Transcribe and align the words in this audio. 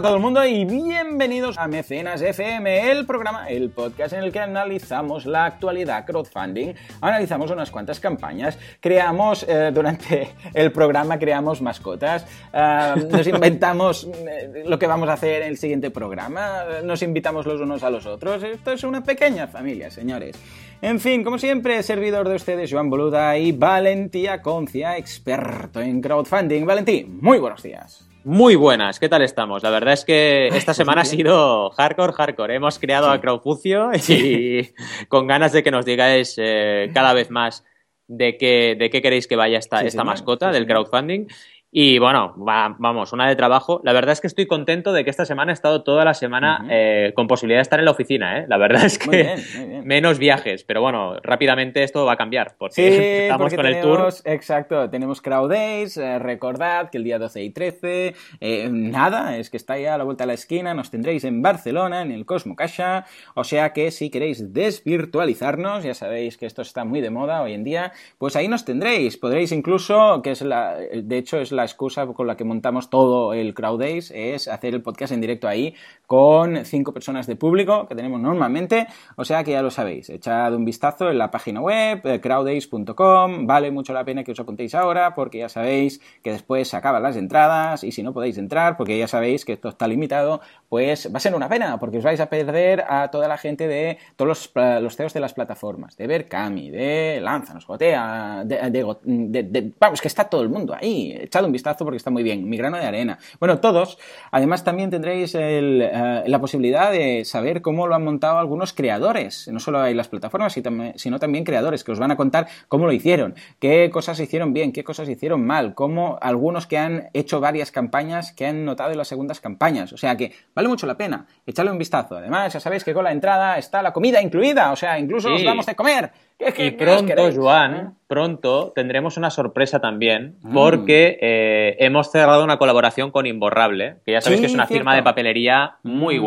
a 0.00 0.02
todo 0.02 0.14
el 0.14 0.22
mundo 0.22 0.42
y 0.46 0.64
bienvenidos 0.64 1.58
a 1.58 1.68
Mecenas 1.68 2.22
FM, 2.22 2.90
el 2.90 3.04
programa, 3.04 3.50
el 3.50 3.68
podcast 3.68 4.14
en 4.14 4.24
el 4.24 4.32
que 4.32 4.38
analizamos 4.38 5.26
la 5.26 5.44
actualidad 5.44 6.06
crowdfunding, 6.06 6.72
analizamos 7.02 7.50
unas 7.50 7.70
cuantas 7.70 8.00
campañas, 8.00 8.58
creamos, 8.80 9.44
eh, 9.46 9.70
durante 9.74 10.30
el 10.54 10.72
programa 10.72 11.18
creamos 11.18 11.60
mascotas, 11.60 12.24
eh, 12.50 12.94
nos 13.10 13.26
inventamos 13.26 14.08
eh, 14.26 14.64
lo 14.64 14.78
que 14.78 14.86
vamos 14.86 15.06
a 15.10 15.12
hacer 15.12 15.42
en 15.42 15.48
el 15.48 15.58
siguiente 15.58 15.90
programa, 15.90 16.64
nos 16.82 17.02
invitamos 17.02 17.44
los 17.44 17.60
unos 17.60 17.82
a 17.82 17.90
los 17.90 18.06
otros, 18.06 18.42
esto 18.42 18.72
es 18.72 18.82
una 18.84 19.04
pequeña 19.04 19.48
familia, 19.48 19.90
señores. 19.90 20.34
En 20.80 20.98
fin, 20.98 21.22
como 21.22 21.38
siempre, 21.38 21.82
servidor 21.82 22.26
de 22.26 22.36
ustedes, 22.36 22.72
Joan 22.72 22.88
Boluda 22.88 23.36
y 23.36 23.52
Valentía 23.52 24.40
Concia, 24.40 24.96
experto 24.96 25.82
en 25.82 26.00
crowdfunding. 26.00 26.64
Valentí, 26.64 27.04
muy 27.04 27.38
buenos 27.38 27.62
días. 27.62 28.09
Muy 28.24 28.54
buenas, 28.54 29.00
¿qué 29.00 29.08
tal 29.08 29.22
estamos? 29.22 29.62
La 29.62 29.70
verdad 29.70 29.94
es 29.94 30.04
que 30.04 30.48
esta 30.48 30.74
semana 30.74 31.02
ha 31.02 31.04
sido 31.06 31.70
hardcore, 31.70 32.12
hardcore. 32.12 32.54
Hemos 32.54 32.78
creado 32.78 33.10
a 33.10 33.18
Crowdfucio 33.18 33.92
y 33.94 34.74
con 35.08 35.26
ganas 35.26 35.52
de 35.52 35.62
que 35.62 35.70
nos 35.70 35.86
digáis 35.86 36.34
eh, 36.36 36.90
cada 36.92 37.14
vez 37.14 37.30
más 37.30 37.64
de 38.08 38.36
qué, 38.36 38.76
de 38.78 38.90
qué 38.90 39.00
queréis 39.00 39.26
que 39.26 39.36
vaya 39.36 39.58
esta, 39.58 39.80
esta 39.80 40.04
mascota 40.04 40.52
del 40.52 40.66
crowdfunding. 40.66 41.28
Y 41.72 42.00
bueno, 42.00 42.34
vamos, 42.36 43.12
una 43.12 43.28
de 43.28 43.36
trabajo. 43.36 43.80
La 43.84 43.92
verdad 43.92 44.12
es 44.12 44.20
que 44.20 44.26
estoy 44.26 44.46
contento 44.46 44.92
de 44.92 45.04
que 45.04 45.10
esta 45.10 45.24
semana 45.24 45.52
he 45.52 45.54
estado 45.54 45.84
toda 45.84 46.04
la 46.04 46.14
semana 46.14 46.66
eh, 46.68 47.12
con 47.14 47.28
posibilidad 47.28 47.58
de 47.58 47.62
estar 47.62 47.78
en 47.78 47.84
la 47.84 47.92
oficina. 47.92 48.38
¿eh? 48.38 48.46
La 48.48 48.56
verdad 48.56 48.84
es 48.84 48.98
que 48.98 49.36
menos 49.84 50.18
viajes, 50.18 50.64
pero 50.64 50.80
bueno, 50.80 51.18
rápidamente 51.22 51.84
esto 51.84 52.04
va 52.04 52.14
a 52.14 52.16
cambiar 52.16 52.56
porque 52.58 53.22
estamos 53.28 53.54
con 53.54 53.66
el 53.66 53.80
tour. 53.80 54.08
Exacto, 54.24 54.90
tenemos 54.90 55.20
Crowd 55.20 55.50
Days. 55.50 55.96
Eh, 55.96 56.18
recordad 56.18 56.90
que 56.90 56.98
el 56.98 57.04
día 57.04 57.20
12 57.20 57.44
y 57.44 57.50
13, 57.50 58.14
eh, 58.40 58.68
nada, 58.72 59.38
es 59.38 59.48
que 59.48 59.56
está 59.56 59.78
ya 59.78 59.94
a 59.94 59.98
la 59.98 60.02
vuelta 60.02 60.24
de 60.24 60.28
la 60.28 60.34
esquina. 60.34 60.74
Nos 60.74 60.90
tendréis 60.90 61.22
en 61.22 61.40
Barcelona, 61.40 62.02
en 62.02 62.10
el 62.10 62.26
Cosmo 62.26 62.56
Cacha. 62.56 63.04
O 63.34 63.44
sea 63.44 63.72
que 63.72 63.92
si 63.92 64.10
queréis 64.10 64.52
desvirtualizarnos, 64.52 65.84
ya 65.84 65.94
sabéis 65.94 66.36
que 66.36 66.46
esto 66.46 66.62
está 66.62 66.84
muy 66.84 67.00
de 67.00 67.10
moda 67.10 67.42
hoy 67.42 67.52
en 67.52 67.62
día, 67.62 67.92
pues 68.18 68.34
ahí 68.34 68.48
nos 68.48 68.64
tendréis. 68.64 69.16
Podréis 69.16 69.52
incluso, 69.52 70.20
que 70.22 70.32
es 70.32 70.42
la, 70.42 70.74
de 70.74 71.18
hecho 71.18 71.38
es 71.38 71.52
la 71.52 71.59
la 71.60 71.66
excusa 71.66 72.06
con 72.06 72.26
la 72.26 72.36
que 72.36 72.44
montamos 72.44 72.90
todo 72.90 73.34
el 73.34 73.54
Crowd 73.54 73.82
es 73.82 74.48
hacer 74.48 74.74
el 74.74 74.82
podcast 74.82 75.12
en 75.12 75.20
directo 75.20 75.46
ahí 75.46 75.74
con 76.06 76.64
cinco 76.64 76.92
personas 76.92 77.26
de 77.26 77.36
público 77.36 77.86
que 77.86 77.94
tenemos 77.94 78.20
normalmente, 78.20 78.86
o 79.16 79.24
sea 79.24 79.44
que 79.44 79.52
ya 79.52 79.62
lo 79.62 79.70
sabéis, 79.70 80.10
echad 80.10 80.52
un 80.54 80.64
vistazo 80.64 81.10
en 81.10 81.18
la 81.18 81.30
página 81.30 81.60
web 81.60 82.00
eh, 82.04 82.20
crowdays.com, 82.20 83.46
vale 83.46 83.70
mucho 83.70 83.92
la 83.92 84.04
pena 84.04 84.24
que 84.24 84.32
os 84.32 84.40
apuntéis 84.40 84.74
ahora 84.74 85.14
porque 85.14 85.38
ya 85.38 85.48
sabéis 85.48 86.00
que 86.22 86.32
después 86.32 86.66
se 86.68 86.76
acaban 86.76 87.02
las 87.02 87.16
entradas 87.16 87.84
y 87.84 87.92
si 87.92 88.02
no 88.02 88.12
podéis 88.12 88.38
entrar 88.38 88.76
porque 88.76 88.98
ya 88.98 89.06
sabéis 89.06 89.44
que 89.44 89.52
esto 89.52 89.68
está 89.68 89.86
limitado, 89.86 90.40
pues 90.68 91.12
va 91.12 91.18
a 91.18 91.20
ser 91.20 91.34
una 91.34 91.48
pena 91.48 91.78
porque 91.78 91.98
os 91.98 92.04
vais 92.04 92.20
a 92.20 92.30
perder 92.30 92.84
a 92.88 93.10
toda 93.10 93.28
la 93.28 93.36
gente 93.36 93.68
de 93.68 93.98
todos 94.16 94.50
los, 94.54 94.82
los 94.82 94.96
CEOs 94.96 95.12
de 95.12 95.20
las 95.20 95.34
plataformas, 95.34 95.96
de 95.96 96.06
Berkami, 96.06 96.70
de 96.70 97.20
Lanzanos, 97.20 97.66
Gotea, 97.66 98.42
de, 98.44 98.70
de, 98.70 99.72
vamos, 99.78 100.00
que 100.00 100.08
está 100.08 100.24
todo 100.24 100.42
el 100.42 100.48
mundo 100.48 100.74
ahí, 100.74 101.16
echad 101.20 101.44
un 101.44 101.49
vistazo 101.52 101.84
porque 101.84 101.96
está 101.96 102.10
muy 102.10 102.22
bien. 102.22 102.48
Mi 102.48 102.56
grano 102.56 102.76
de 102.76 102.84
arena. 102.84 103.18
Bueno, 103.38 103.60
todos. 103.60 103.98
Además, 104.30 104.64
también 104.64 104.90
tendréis 104.90 105.34
eh, 105.38 106.22
la 106.26 106.40
posibilidad 106.40 106.90
de 106.90 107.24
saber 107.24 107.62
cómo 107.62 107.86
lo 107.86 107.94
han 107.94 108.04
montado 108.04 108.38
algunos 108.38 108.72
creadores. 108.72 109.48
No 109.48 109.60
solo 109.60 109.80
hay 109.80 109.94
las 109.94 110.08
plataformas, 110.08 110.52
sino 110.52 111.18
también 111.18 111.44
creadores 111.44 111.84
que 111.84 111.92
os 111.92 111.98
van 111.98 112.10
a 112.10 112.16
contar 112.16 112.48
cómo 112.68 112.86
lo 112.86 112.92
hicieron, 112.92 113.34
qué 113.58 113.90
cosas 113.90 114.20
hicieron 114.20 114.52
bien, 114.52 114.72
qué 114.72 114.84
cosas 114.84 115.08
hicieron 115.08 115.46
mal, 115.46 115.74
cómo 115.74 116.18
algunos 116.20 116.66
que 116.66 116.78
han 116.78 117.08
hecho 117.12 117.40
varias 117.40 117.70
campañas 117.70 118.32
que 118.32 118.46
han 118.46 118.64
notado 118.64 118.90
en 118.92 118.98
las 118.98 119.08
segundas 119.08 119.40
campañas. 119.40 119.92
O 119.92 119.96
sea 119.96 120.16
que 120.16 120.32
vale 120.54 120.68
mucho 120.68 120.86
la 120.86 120.96
pena 120.96 121.26
echarle 121.46 121.72
un 121.72 121.78
vistazo. 121.78 122.16
Además, 122.16 122.52
ya 122.52 122.60
sabéis 122.60 122.84
que 122.84 122.94
con 122.94 123.04
la 123.04 123.12
entrada 123.12 123.58
está 123.58 123.82
la 123.82 123.92
comida 123.92 124.22
incluida. 124.22 124.72
O 124.72 124.76
sea, 124.76 124.98
incluso 124.98 125.32
os 125.32 125.44
damos 125.44 125.66
de 125.66 125.74
comer 125.74 126.12
y 126.58 126.70
pronto, 126.72 127.30
Joan, 127.34 127.96
pronto 128.06 128.72
tendremos 128.74 129.16
una 129.16 129.30
sorpresa 129.30 129.80
también, 129.80 130.36
mm. 130.42 130.54
porque 130.54 131.18
eh, 131.20 131.76
hemos 131.80 132.10
cerrado 132.10 132.42
una 132.44 132.58
colaboración 132.58 133.10
con 133.10 133.26
Imborrable, 133.26 133.96
que 134.04 134.12
ya 134.12 134.20
sabéis 134.20 134.40
que 134.40 134.46
es 134.46 134.54
una 134.54 134.66
firma 134.66 134.94
de 134.94 135.02
papelería 135.02 135.76
muy 135.82 136.18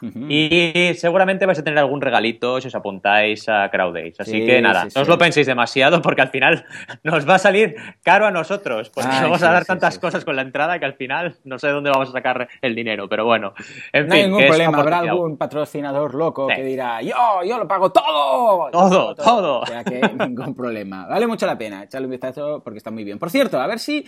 Y 0.00 0.92
seguramente 0.94 1.46
vais 1.46 1.58
a 1.58 1.64
tener 1.64 1.78
algún 1.78 2.00
regalito 2.00 2.60
si 2.60 2.68
os 2.68 2.74
apuntáis 2.74 3.48
a 3.48 3.68
Crowdays. 3.70 4.20
Así 4.20 4.44
que 4.46 4.60
nada, 4.60 4.86
no 4.94 5.02
os 5.02 5.08
lo 5.08 5.18
penséis 5.18 5.46
demasiado 5.46 6.00
porque 6.02 6.22
al 6.22 6.28
final 6.28 6.64
nos 7.02 7.28
va 7.28 7.34
a 7.34 7.38
salir 7.38 7.76
caro 8.02 8.26
a 8.26 8.30
nosotros. 8.30 8.90
Porque 8.90 9.10
vamos 9.10 9.42
a 9.42 9.52
dar 9.52 9.64
tantas 9.64 9.98
cosas 9.98 10.24
con 10.24 10.36
la 10.36 10.42
entrada 10.42 10.78
que 10.78 10.84
al 10.84 10.94
final 10.94 11.36
no 11.44 11.58
sé 11.58 11.68
dónde 11.68 11.90
vamos 11.90 12.10
a 12.10 12.12
sacar 12.12 12.48
el 12.62 12.74
dinero. 12.74 13.08
Pero 13.08 13.24
bueno, 13.24 13.54
en 13.92 14.06
no 14.06 14.14
hay 14.14 14.22
ningún 14.24 14.46
problema. 14.46 14.78
Habrá 14.78 14.98
algún 15.00 15.36
patrocinador 15.36 16.14
loco 16.14 16.46
que 16.46 16.62
dirá: 16.62 17.02
Yo, 17.02 17.42
yo 17.44 17.58
lo 17.58 17.66
pago 17.66 17.90
todo. 17.90 18.70
Todo, 18.70 19.14
todo. 19.14 19.60
O 19.60 19.66
sea 19.66 19.84
que 19.84 20.00
ningún 20.18 20.54
problema. 20.54 21.06
Vale 21.06 21.26
mucho 21.26 21.46
la 21.46 21.58
pena 21.58 21.84
echarle 21.84 22.06
un 22.06 22.12
vistazo 22.12 22.62
porque 22.62 22.78
está 22.78 22.90
muy 22.90 23.04
bien. 23.04 23.18
Por 23.18 23.30
cierto, 23.30 23.60
a 23.60 23.66
ver 23.66 23.78
si 23.78 24.04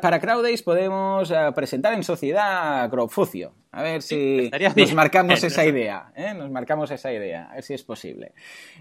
para 0.00 0.20
Crowdays 0.20 0.62
podemos 0.62 1.30
eh, 1.30 1.52
presentar 1.54 1.94
en 1.94 2.02
sociedad 2.02 2.88
Crowfucio. 2.90 3.52
A 3.76 3.82
ver 3.82 4.00
si 4.00 4.50
nos 4.74 4.94
marcamos 4.94 5.44
esa 5.44 5.66
idea, 5.66 6.10
¿eh? 6.16 6.32
Nos 6.32 6.50
marcamos 6.50 6.90
esa 6.90 7.12
idea, 7.12 7.48
a 7.50 7.56
ver 7.56 7.62
si 7.62 7.74
es 7.74 7.82
posible. 7.82 8.32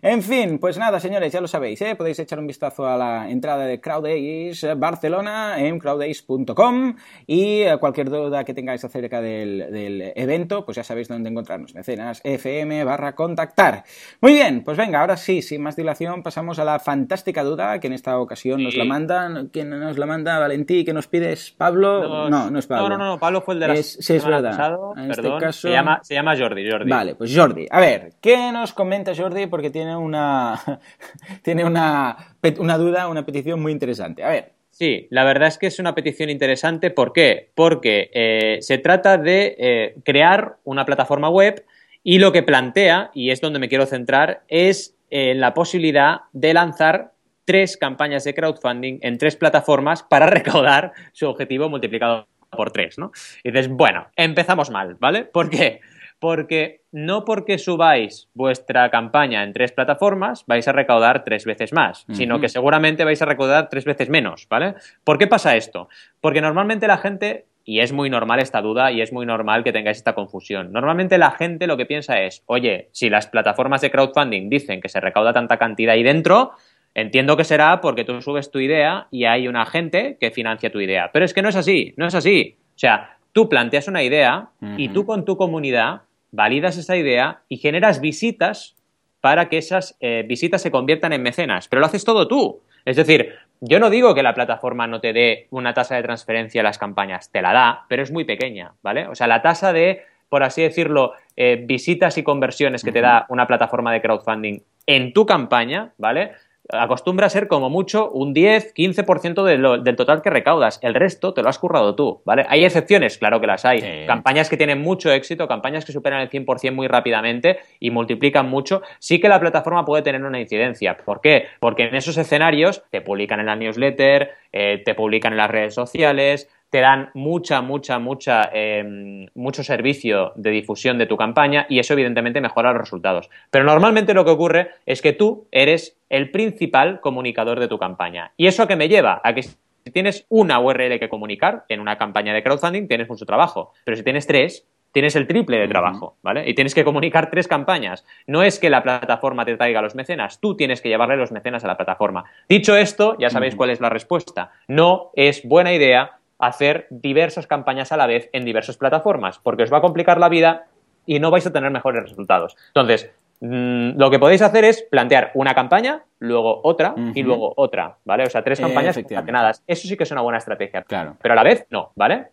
En 0.02 0.24
fin, 0.24 0.58
pues 0.58 0.78
nada, 0.78 1.02
señores, 1.02 1.34
ya 1.34 1.42
lo 1.42 1.50
sabéis, 1.50 1.82
¿eh? 1.82 1.96
Podéis 1.96 2.18
echar 2.20 2.40
un 2.40 2.48
vistazo 2.48 2.88
a 2.88 2.96
la 2.96 3.30
entrada 3.30 3.66
de 3.66 3.82
Crowdays 3.82 4.66
Barcelona 4.78 5.56
en 5.60 5.80
crowdays.com 5.80 6.96
y 7.28 7.64
eh, 7.64 7.76
cualquier 7.78 8.10
duda 8.10 8.46
que 8.46 8.54
tengáis 8.54 8.86
acerca 8.86 9.20
del, 9.20 10.14
evento, 10.16 10.64
pues 10.64 10.78
ya 10.78 10.84
sabéis 10.86 11.10
dónde 11.10 11.30
encontrarnos, 11.30 11.76
mecenas 11.76 12.22
fm 12.24 12.86
barra 12.86 13.16
contactar. 13.16 13.84
Muy 14.22 14.32
bien, 14.32 14.64
pues 14.64 14.78
venga, 14.78 15.02
ahora 15.02 15.18
sí, 15.18 15.42
sin 15.42 15.62
más 15.62 15.76
dilación, 15.76 16.24
pasamos 16.24 16.58
a 16.58 16.64
la 16.64 16.80
fantástica 16.80 17.44
duda 17.44 17.82
que 17.82 17.88
en 17.88 17.94
esta 17.94 18.18
ocasión 18.18 18.64
nos 18.64 18.78
la 18.78 18.86
mandan, 18.86 19.50
¿quién 19.52 19.72
nos 19.72 19.98
la 19.98 20.06
manda? 20.06 20.40
Valentí, 20.40 20.86
que 20.86 20.94
nos 20.94 21.08
pides? 21.08 21.52
¿Pablo? 21.52 22.30
No, 22.30 22.50
no, 22.50 22.60
es 22.60 22.68
Pablo. 22.68 22.88
No, 22.88 22.98
no, 22.98 23.06
no, 23.08 23.20
Pablo 23.20 23.42
fue 23.42 23.56
el 23.56 23.60
de 23.60 23.68
la 23.68 23.76
Sí, 23.84 24.14
es 24.16 24.26
verdad 24.26 24.85
en 24.96 25.12
este 25.12 25.30
caso... 25.40 25.68
Se 25.68 25.72
llama, 25.72 26.00
se 26.04 26.14
llama 26.14 26.38
Jordi, 26.38 26.70
Jordi. 26.70 26.90
Vale, 26.90 27.16
pues 27.16 27.36
Jordi. 27.36 27.66
A 27.70 27.80
ver, 27.80 28.14
¿qué 28.22 28.52
nos 28.52 28.74
comenta 28.74 29.16
Jordi? 29.16 29.48
Porque 29.48 29.70
tiene 29.70 29.96
una, 29.96 30.60
tiene 31.42 31.66
una, 31.66 32.18
una 32.60 32.78
duda, 32.78 33.08
una 33.08 33.26
petición 33.26 33.62
muy 33.62 33.72
interesante. 33.72 34.24
A 34.24 34.30
ver. 34.30 34.56
Sí, 34.72 35.08
la 35.10 35.24
verdad 35.24 35.48
es 35.48 35.58
que 35.58 35.68
es 35.68 35.80
una 35.80 35.96
petición 35.96 36.30
interesante. 36.30 36.92
¿Por 36.92 37.14
qué? 37.14 37.50
Porque 37.56 38.10
eh, 38.14 38.58
se 38.60 38.78
trata 38.78 39.18
de 39.18 39.56
eh, 39.58 39.96
crear 40.04 40.58
una 40.66 40.86
plataforma 40.86 41.30
web 41.30 41.64
y 42.04 42.20
lo 42.20 42.34
que 42.34 42.44
plantea, 42.44 43.10
y 43.14 43.30
es 43.30 43.40
donde 43.40 43.58
me 43.58 43.70
quiero 43.70 43.86
centrar, 43.86 44.44
es 44.50 44.98
eh, 45.10 45.34
la 45.34 45.54
posibilidad 45.54 46.24
de 46.34 46.54
lanzar 46.54 47.14
tres 47.46 47.78
campañas 47.78 48.26
de 48.26 48.34
crowdfunding 48.34 49.00
en 49.02 49.18
tres 49.18 49.38
plataformas 49.38 50.04
para 50.04 50.26
recaudar 50.28 50.92
su 51.14 51.28
objetivo 51.28 51.70
multiplicado 51.70 52.28
por 52.56 52.72
tres, 52.72 52.98
¿no? 52.98 53.12
Y 53.44 53.52
dices, 53.52 53.70
bueno, 53.70 54.08
empezamos 54.16 54.70
mal, 54.70 54.96
¿vale? 55.00 55.24
¿Por 55.34 55.50
qué? 55.50 55.82
Porque 56.20 56.82
no 56.92 57.26
porque 57.26 57.58
subáis 57.58 58.30
vuestra 58.34 58.90
campaña 58.90 59.44
en 59.44 59.52
tres 59.52 59.74
plataformas 59.74 60.46
vais 60.48 60.68
a 60.68 60.72
recaudar 60.72 61.26
tres 61.26 61.44
veces 61.44 61.74
más, 61.74 62.06
sino 62.14 62.40
que 62.40 62.48
seguramente 62.48 63.04
vais 63.04 63.22
a 63.22 63.26
recaudar 63.26 63.68
tres 63.70 63.84
veces 63.84 64.10
menos, 64.10 64.48
¿vale? 64.50 64.76
¿Por 65.04 65.18
qué 65.18 65.28
pasa 65.28 65.58
esto? 65.58 65.90
Porque 66.22 66.40
normalmente 66.40 66.88
la 66.88 66.98
gente, 66.98 67.48
y 67.66 67.82
es 67.82 67.92
muy 67.92 68.10
normal 68.10 68.40
esta 68.40 68.62
duda 68.62 68.94
y 68.94 69.02
es 69.02 69.12
muy 69.12 69.26
normal 69.26 69.66
que 69.66 69.74
tengáis 69.74 69.98
esta 69.98 70.16
confusión, 70.16 70.72
normalmente 70.72 71.18
la 71.18 71.32
gente 71.32 71.68
lo 71.68 71.76
que 71.76 71.86
piensa 71.86 72.22
es, 72.22 72.44
oye, 72.46 72.88
si 72.94 73.10
las 73.10 73.28
plataformas 73.28 73.82
de 73.82 73.92
crowdfunding 73.92 74.50
dicen 74.50 74.80
que 74.80 74.88
se 74.88 75.02
recauda 75.02 75.34
tanta 75.34 75.58
cantidad 75.58 75.96
ahí 75.96 76.04
dentro, 76.04 76.54
Entiendo 76.96 77.36
que 77.36 77.44
será 77.44 77.82
porque 77.82 78.06
tú 78.06 78.22
subes 78.22 78.50
tu 78.50 78.60
idea 78.60 79.08
y 79.12 79.26
hay 79.26 79.50
una 79.50 79.66
gente 79.66 80.18
que 80.20 80.32
financia 80.32 80.72
tu 80.72 80.80
idea. 80.80 81.12
Pero 81.12 81.26
es 81.26 81.34
que 81.34 81.42
no 81.42 81.50
es 81.50 81.58
así, 81.58 81.94
no 81.98 82.08
es 82.08 82.16
así. 82.16 82.56
O 82.76 82.80
sea, 82.80 83.18
tú 83.34 83.50
planteas 83.50 83.90
una 83.90 84.02
idea 84.02 84.50
y 84.78 84.90
tú 84.90 85.06
con 85.06 85.26
tu 85.26 85.36
comunidad 85.36 86.04
validas 86.32 86.78
esa 86.78 86.96
idea 86.96 87.42
y 87.50 87.58
generas 87.58 88.00
visitas 88.00 88.76
para 89.20 89.50
que 89.50 89.58
esas 89.58 89.98
eh, 90.00 90.24
visitas 90.26 90.62
se 90.62 90.72
conviertan 90.72 91.12
en 91.12 91.22
mecenas. 91.22 91.68
Pero 91.68 91.82
lo 91.82 91.86
haces 91.86 92.06
todo 92.06 92.30
tú. 92.30 92.62
Es 92.86 92.96
decir, 92.96 93.34
yo 93.60 93.80
no 93.80 93.90
digo 93.90 94.16
que 94.16 94.24
la 94.24 94.34
plataforma 94.34 94.88
no 94.88 95.02
te 95.02 95.12
dé 95.12 95.48
una 95.50 95.74
tasa 95.74 95.96
de 95.96 96.04
transferencia 96.04 96.62
a 96.62 96.64
las 96.64 96.78
campañas, 96.78 97.32
te 97.32 97.42
la 97.42 97.52
da, 97.52 97.86
pero 97.90 98.04
es 98.04 98.12
muy 98.12 98.24
pequeña, 98.24 98.74
¿vale? 98.84 99.08
O 99.08 99.16
sea, 99.16 99.28
la 99.28 99.42
tasa 99.42 99.74
de, 99.74 100.04
por 100.30 100.44
así 100.44 100.62
decirlo, 100.62 101.14
eh, 101.36 101.62
visitas 101.66 102.18
y 102.18 102.24
conversiones 102.24 102.84
que 102.84 102.92
te 102.92 103.02
da 103.02 103.26
una 103.30 103.48
plataforma 103.48 103.92
de 103.92 104.02
crowdfunding 104.02 104.60
en 104.86 105.14
tu 105.14 105.26
campaña, 105.26 105.94
¿vale? 105.98 106.34
Acostumbra 106.70 107.28
a 107.28 107.30
ser 107.30 107.48
como 107.48 107.70
mucho 107.70 108.10
un 108.12 108.34
10, 108.34 108.74
15% 108.74 109.44
de 109.44 109.56
del 109.84 109.96
total 109.96 110.22
que 110.22 110.30
recaudas. 110.30 110.80
El 110.82 110.94
resto 110.94 111.34
te 111.34 111.42
lo 111.42 111.50
has 111.50 111.60
currado 111.60 111.96
tú, 111.96 112.22
¿vale? 112.26 112.46
Hay 112.50 112.66
excepciones, 112.66 113.18
claro 113.18 113.40
que 113.40 113.48
las 113.48 113.66
hay. 113.66 114.06
Campañas 114.06 114.50
que 114.50 114.58
tienen 114.58 114.82
mucho 114.82 115.12
éxito, 115.12 115.48
campañas 115.48 115.86
que 115.86 115.92
superan 115.92 116.22
el 116.22 116.30
100% 116.30 116.74
muy 116.74 116.88
rápidamente 116.88 117.60
y 117.80 117.92
multiplican 117.92 118.50
mucho. 118.50 118.82
Sí 119.00 119.20
que 119.20 119.30
la 119.30 119.40
plataforma 119.40 119.86
puede 119.86 120.04
tener 120.04 120.24
una 120.24 120.40
incidencia. 120.40 120.98
¿Por 120.98 121.22
qué? 121.22 121.46
Porque 121.60 121.84
en 121.84 121.96
esos 121.96 122.18
escenarios 122.18 122.84
te 122.90 123.02
publican 123.02 123.40
en 123.40 123.48
la 123.48 123.56
newsletter, 123.56 124.32
eh, 124.52 124.82
te 124.84 124.96
publican 124.96 125.34
en 125.34 125.38
las 125.38 125.52
redes 125.52 125.74
sociales, 125.74 126.50
te 126.76 126.82
dan 126.82 127.10
mucha, 127.14 127.62
mucha, 127.62 128.00
mucha, 128.00 128.50
em, 128.52 129.28
mucho 129.34 129.64
servicio 129.64 130.34
de 130.36 130.50
difusión 130.50 130.98
de 130.98 131.06
tu 131.06 131.16
campaña 131.16 131.66
y 131.70 131.80
eso 131.80 131.94
evidentemente 131.94 132.42
mejora 132.42 132.74
los 132.74 132.82
resultados. 132.82 133.30
Pero 133.50 133.64
normalmente 133.64 134.14
lo 134.14 134.26
que 134.26 134.32
ocurre 134.32 134.72
es 134.86 135.02
que 135.02 135.14
tú 135.14 135.48
eres 135.54 135.98
el 136.10 136.32
principal 136.32 137.00
comunicador 137.00 137.62
de 137.62 137.70
tu 137.70 137.78
campaña. 137.78 138.34
¿Y 138.36 138.48
eso 138.48 138.62
a 138.62 138.68
qué 138.68 138.76
me 138.76 138.90
lleva? 138.90 139.22
A 139.24 139.34
que 139.34 139.44
si 139.44 139.56
tienes 139.94 140.26
una 140.28 140.60
URL 140.60 141.00
que 141.00 141.08
comunicar 141.08 141.64
en 141.70 141.80
una 141.80 141.98
campaña 141.98 142.34
de 142.34 142.44
crowdfunding 142.44 142.90
tienes 142.90 143.08
mucho 143.08 143.26
trabajo, 143.26 143.72
pero 143.86 143.96
si 143.96 144.04
tienes 144.04 144.28
tres, 144.28 144.68
tienes 144.92 145.16
el 145.16 145.28
triple 145.28 145.58
de 145.58 145.70
trabajo, 145.70 146.18
¿vale? 146.24 146.50
Y 146.50 146.56
tienes 146.56 146.76
que 146.76 146.84
comunicar 146.84 147.30
tres 147.30 147.48
campañas. 147.48 148.06
No 148.28 148.44
es 148.44 148.60
que 148.60 148.70
la 148.70 148.84
plataforma 148.84 149.46
te 149.46 149.56
traiga 149.56 149.82
los 149.82 149.96
mecenas, 149.96 150.42
tú 150.42 150.58
tienes 150.58 150.82
que 150.82 150.90
llevarle 150.90 151.16
los 151.16 151.32
mecenas 151.32 151.64
a 151.64 151.68
la 151.68 151.78
plataforma. 151.78 152.26
Dicho 152.50 152.76
esto, 152.76 153.16
ya 153.18 153.30
sabéis 153.30 153.56
cuál 153.56 153.70
es 153.70 153.80
la 153.80 153.90
respuesta. 153.90 154.52
No 154.68 155.12
es 155.16 155.48
buena 155.48 155.72
idea 155.72 156.20
hacer 156.40 156.88
diversas 156.90 157.48
campañas 157.48 157.92
a 157.92 157.98
la 157.98 158.08
vez 158.08 158.30
en 158.34 158.46
diversas 158.46 158.78
plataformas, 158.78 159.40
porque 159.40 159.64
os 159.64 159.74
va 159.74 159.78
a 159.78 159.82
complicar 159.82 160.20
la 160.20 160.30
vida 160.30 160.66
y 161.06 161.20
no 161.20 161.32
vais 161.32 161.46
a 161.46 161.54
tener 161.54 161.72
mejores 161.72 162.04
resultados. 162.04 162.56
Entonces, 162.68 163.12
Mm, 163.42 163.98
lo 163.98 164.10
que 164.10 164.20
podéis 164.20 164.42
hacer 164.42 164.64
es 164.64 164.82
plantear 164.84 165.32
una 165.34 165.54
campaña, 165.54 166.04
luego 166.20 166.62
otra 166.64 166.96
y 167.14 167.22
luego 167.22 167.54
otra, 167.58 167.98
¿vale? 168.06 168.24
O 168.24 168.30
sea, 168.30 168.44
tres 168.44 168.60
campañas 168.60 168.96
concatenadas. 168.96 169.62
Eso 169.68 169.88
sí 169.88 169.98
que 169.98 170.04
es 170.04 170.12
una 170.12 170.22
buena 170.22 170.38
estrategia. 170.38 170.84
Claro. 170.84 171.18
Pero 171.22 171.34
a 171.34 171.36
la 171.36 171.44
vez, 171.44 171.68
no, 171.70 171.92
¿vale? 171.96 172.28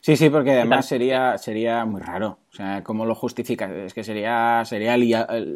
Sí, 0.00 0.16
sí, 0.16 0.28
porque 0.28 0.52
además 0.52 0.86
sería, 0.86 1.38
sería 1.38 1.84
muy 1.84 2.00
raro. 2.00 2.38
O 2.50 2.56
sea, 2.56 2.82
¿cómo 2.82 3.06
lo 3.06 3.14
justificas? 3.14 3.70
Es 3.70 3.94
que 3.94 4.02
sería, 4.02 4.62
sería 4.64 4.96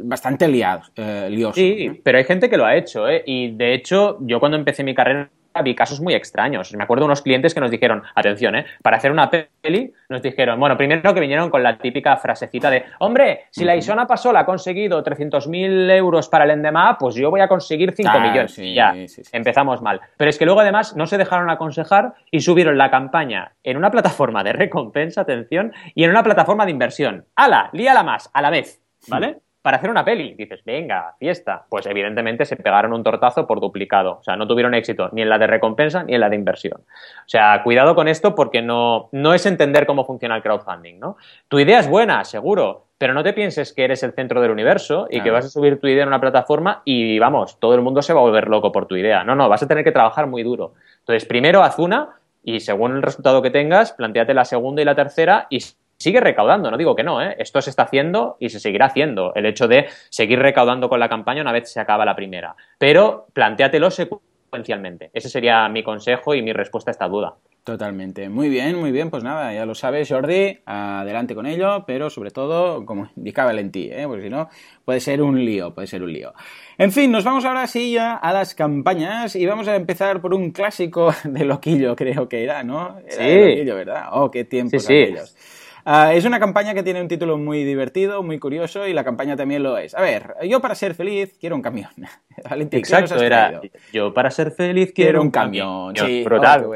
bastante 0.05 0.47
liado, 0.49 0.83
eh, 0.97 1.29
lioso. 1.31 1.55
Sí, 1.55 2.01
pero 2.05 2.19
hay 2.19 2.25
gente 2.25 2.49
que 2.49 2.57
lo 2.57 2.65
ha 2.65 2.77
hecho, 2.77 3.09
¿eh? 3.09 3.23
Y 3.27 3.53
de 3.53 3.75
hecho, 3.75 4.19
yo 4.21 4.39
cuando 4.39 4.57
empecé 4.57 4.85
mi 4.85 4.95
carrera 4.95 5.31
vi 5.63 5.75
casos 5.75 6.01
muy 6.01 6.15
extraños. 6.15 6.73
Me 6.75 6.85
acuerdo 6.85 7.03
de 7.03 7.07
unos 7.07 7.23
clientes 7.23 7.55
que 7.55 7.61
nos 7.61 7.71
dijeron, 7.71 8.03
atención, 8.15 8.55
¿eh? 8.57 8.67
para 8.83 8.97
hacer 8.97 9.11
una 9.11 9.31
peli, 9.31 9.93
nos 10.09 10.23
dijeron, 10.23 10.59
bueno, 10.59 10.77
primero 10.77 11.13
que 11.13 11.21
vinieron 11.21 11.51
con 11.51 11.63
la 11.63 11.77
típica 11.77 12.17
frasecita 12.17 12.71
de, 12.71 12.85
hombre, 13.01 13.47
si 13.51 13.65
la 13.65 13.77
Isona 13.77 14.07
Pasola 14.07 14.41
ha 14.41 14.47
conseguido 14.47 15.03
300.000 15.03 15.91
euros 15.97 16.29
para 16.29 16.45
el 16.45 16.51
Endema, 16.51 16.97
pues 16.99 17.15
yo 17.15 17.31
voy 17.31 17.41
a 17.41 17.49
conseguir 17.49 17.93
5 17.93 18.21
millones. 18.21 18.57
ya, 18.57 18.95
empezamos 19.33 19.83
mal. 19.83 20.01
Pero 20.17 20.31
es 20.31 20.39
que 20.39 20.45
luego 20.45 20.61
además 20.61 20.97
no 20.97 21.07
se 21.07 21.19
dejaron 21.19 21.51
aconsejar 21.51 22.15
y 22.31 22.41
subieron 22.41 22.79
la 22.79 22.91
campaña 22.91 23.53
en 23.65 23.77
una 23.77 23.91
plataforma 23.91 24.45
de 24.45 24.53
recompensa, 24.53 25.23
atención, 25.23 25.73
y 25.95 26.05
en 26.05 26.11
una 26.11 26.23
plataforma 26.23 26.65
de 26.65 26.71
inversión. 26.71 27.25
¡Hala! 27.37 27.71
Líala 27.73 28.03
más, 28.03 28.31
a 28.33 28.43
la 28.43 28.51
vez, 28.51 28.81
¿vale? 29.09 29.39
Para 29.63 29.77
hacer 29.77 29.91
una 29.91 30.05
peli. 30.05 30.35
Dices, 30.35 30.63
venga, 30.65 31.15
fiesta. 31.19 31.67
Pues 31.69 31.87
evidentemente 31.87 32.45
se 32.45 32.57
pegaron 32.57 32.93
un 32.93 33.03
tortazo 33.03 33.47
por 33.47 33.61
duplicado. 33.61 34.19
O 34.21 34.23
sea, 34.23 34.37
no 34.37 34.47
tuvieron 34.47 34.75
éxito 34.75 35.09
ni 35.13 35.23
en 35.23 35.29
la 35.29 35.39
de 35.39 35.47
recompensa 35.47 36.03
ni 36.03 36.15
en 36.15 36.21
la 36.21 36.31
de 36.31 36.37
inversión. 36.37 36.81
O 36.81 37.29
sea, 37.29 37.63
cuidado 37.63 37.95
con 37.95 38.09
esto 38.09 38.35
porque 38.35 38.63
no, 38.63 39.09
no 39.13 39.35
es 39.35 39.45
entender 39.47 39.87
cómo 39.87 40.05
funciona 40.05 40.37
el 40.37 40.43
crowdfunding, 40.43 40.99
¿no? 40.99 41.17
Tu 41.49 41.59
idea 41.61 41.81
es 41.81 41.89
buena, 41.89 42.25
seguro, 42.25 42.87
pero 42.97 43.15
no 43.15 43.23
te 43.23 43.33
pienses 43.33 43.73
que 43.73 43.85
eres 43.85 44.03
el 44.03 44.13
centro 44.13 44.41
del 44.41 44.51
universo 44.51 45.07
y 45.11 45.23
que 45.23 45.31
vas 45.31 45.47
a 45.47 45.49
subir 45.49 45.81
tu 45.81 45.87
idea 45.87 46.03
en 46.03 46.09
una 46.09 46.21
plataforma 46.21 46.83
y, 46.85 47.19
vamos, 47.19 47.59
todo 47.59 47.75
el 47.75 47.81
mundo 47.81 48.03
se 48.03 48.13
va 48.13 48.21
a 48.21 48.25
volver 48.25 48.49
loco 48.49 48.73
por 48.73 48.87
tu 48.87 48.97
idea. 48.97 49.25
No, 49.25 49.35
no, 49.35 49.49
vas 49.49 49.63
a 49.63 49.69
tener 49.69 49.85
que 49.85 49.93
trabajar 49.93 50.27
muy 50.27 50.43
duro. 50.43 50.75
Entonces, 50.99 51.27
primero 51.27 51.63
haz 51.63 51.79
una 51.79 52.21
y 52.43 52.61
según 52.61 52.97
el 52.97 53.03
resultado 53.03 53.43
que 53.43 53.51
tengas, 53.51 53.93
planteate 53.93 54.35
la 54.35 54.45
segunda 54.45 54.83
y 54.83 54.85
la 54.85 54.95
tercera 54.95 55.47
y 55.51 55.61
sigue 56.01 56.19
recaudando, 56.19 56.71
no 56.71 56.79
digo 56.79 56.97
que 56.97 57.05
no, 57.05 57.23
¿eh? 57.23 57.37
esto 57.39 57.61
se 57.61 57.71
está 57.71 57.83
haciendo 57.83 58.37
y 58.41 58.49
se 58.49 58.59
seguirá 58.59 58.87
haciendo, 58.87 59.35
el 59.35 59.45
hecho 59.45 59.69
de 59.69 59.87
seguir 60.09 60.39
recaudando 60.39 60.89
con 60.89 60.99
la 60.99 61.11
campaña 61.11 61.43
una 61.43 61.53
vez 61.53 61.71
se 61.71 61.79
acaba 61.79 62.07
la 62.07 62.17
primera, 62.17 62.57
pero 62.79 63.27
planteatelo 63.35 63.91
secuencialmente, 63.91 65.11
ese 65.13 65.29
sería 65.29 65.69
mi 65.69 65.83
consejo 65.83 66.35
y 66.35 66.41
mi 66.43 66.55
respuesta 66.55 66.91
a 66.91 66.93
esta 66.93 67.07
duda. 67.07 67.35
Totalmente. 67.63 68.31
Muy 68.31 68.49
bien, 68.49 68.79
muy 68.81 68.91
bien. 68.91 69.11
Pues 69.11 69.23
nada, 69.23 69.53
ya 69.53 69.67
lo 69.67 69.75
sabes, 69.75 70.09
Jordi. 70.09 70.59
Adelante 70.65 71.35
con 71.35 71.45
ello, 71.47 71.85
pero 71.87 72.09
sobre 72.09 72.31
todo, 72.31 72.87
como 72.87 73.11
indicaba 73.17 73.53
en 73.53 73.71
ti, 73.71 73.91
¿eh? 73.93 74.05
porque 74.07 74.25
si 74.25 74.31
no, 74.31 74.49
puede 74.85 74.99
ser 74.99 75.21
un 75.21 75.45
lío, 75.45 75.75
puede 75.75 75.87
ser 75.87 76.03
un 76.03 76.13
lío. 76.13 76.33
En 76.79 76.91
fin, 76.91 77.13
nos 77.13 77.23
vamos 77.23 77.45
ahora 77.45 77.67
sí 77.67 77.93
ya 77.93 78.15
a 78.15 78.33
las 78.33 78.55
campañas 78.55 79.37
y 79.37 79.45
vamos 79.45 79.69
a 79.69 79.77
empezar 79.77 80.23
por 80.23 80.33
un 80.33 80.53
clásico 80.53 81.15
de 81.25 81.45
Loquillo, 81.45 81.95
creo 81.95 82.29
que 82.29 82.43
era, 82.43 82.65
¿no? 82.65 82.97
sí. 83.07 83.19
Loquillo, 83.19 83.75
¿verdad? 83.77 84.05
Oh, 84.13 84.31
qué 84.31 84.45
tiempos 84.45 84.83
sí, 84.83 84.95
aquellos. 84.95 85.37
Ah, 85.85 86.13
es 86.15 86.25
una 86.25 86.39
campaña 86.39 86.75
que 86.75 86.83
tiene 86.83 87.01
un 87.01 87.09
título 87.09 87.39
muy 87.39 87.65
divertido, 87.65 88.23
muy 88.23 88.39
curioso 88.39 88.87
y 88.87 88.93
la 88.93 89.05
campaña 89.05 89.37
también 89.37 89.63
lo 89.63 89.79
es. 89.79 89.95
A 89.95 90.03
ver, 90.03 90.35
yo 90.45 90.61
para 90.61 90.75
ser 90.75 90.95
feliz 90.95 91.37
quiero 91.39 91.57
un 91.57 91.63
camión. 91.63 91.91
Exacto, 92.73 93.21
era 93.21 93.61
yo 93.93 94.15
para 94.15 94.31
ser 94.31 94.53
feliz 94.53 94.93
quiero, 94.95 95.21
un 95.23 95.31
camión. 95.31 95.95
Sí, 95.97 96.23
brutal, 96.25 96.65
oh, 96.65 96.75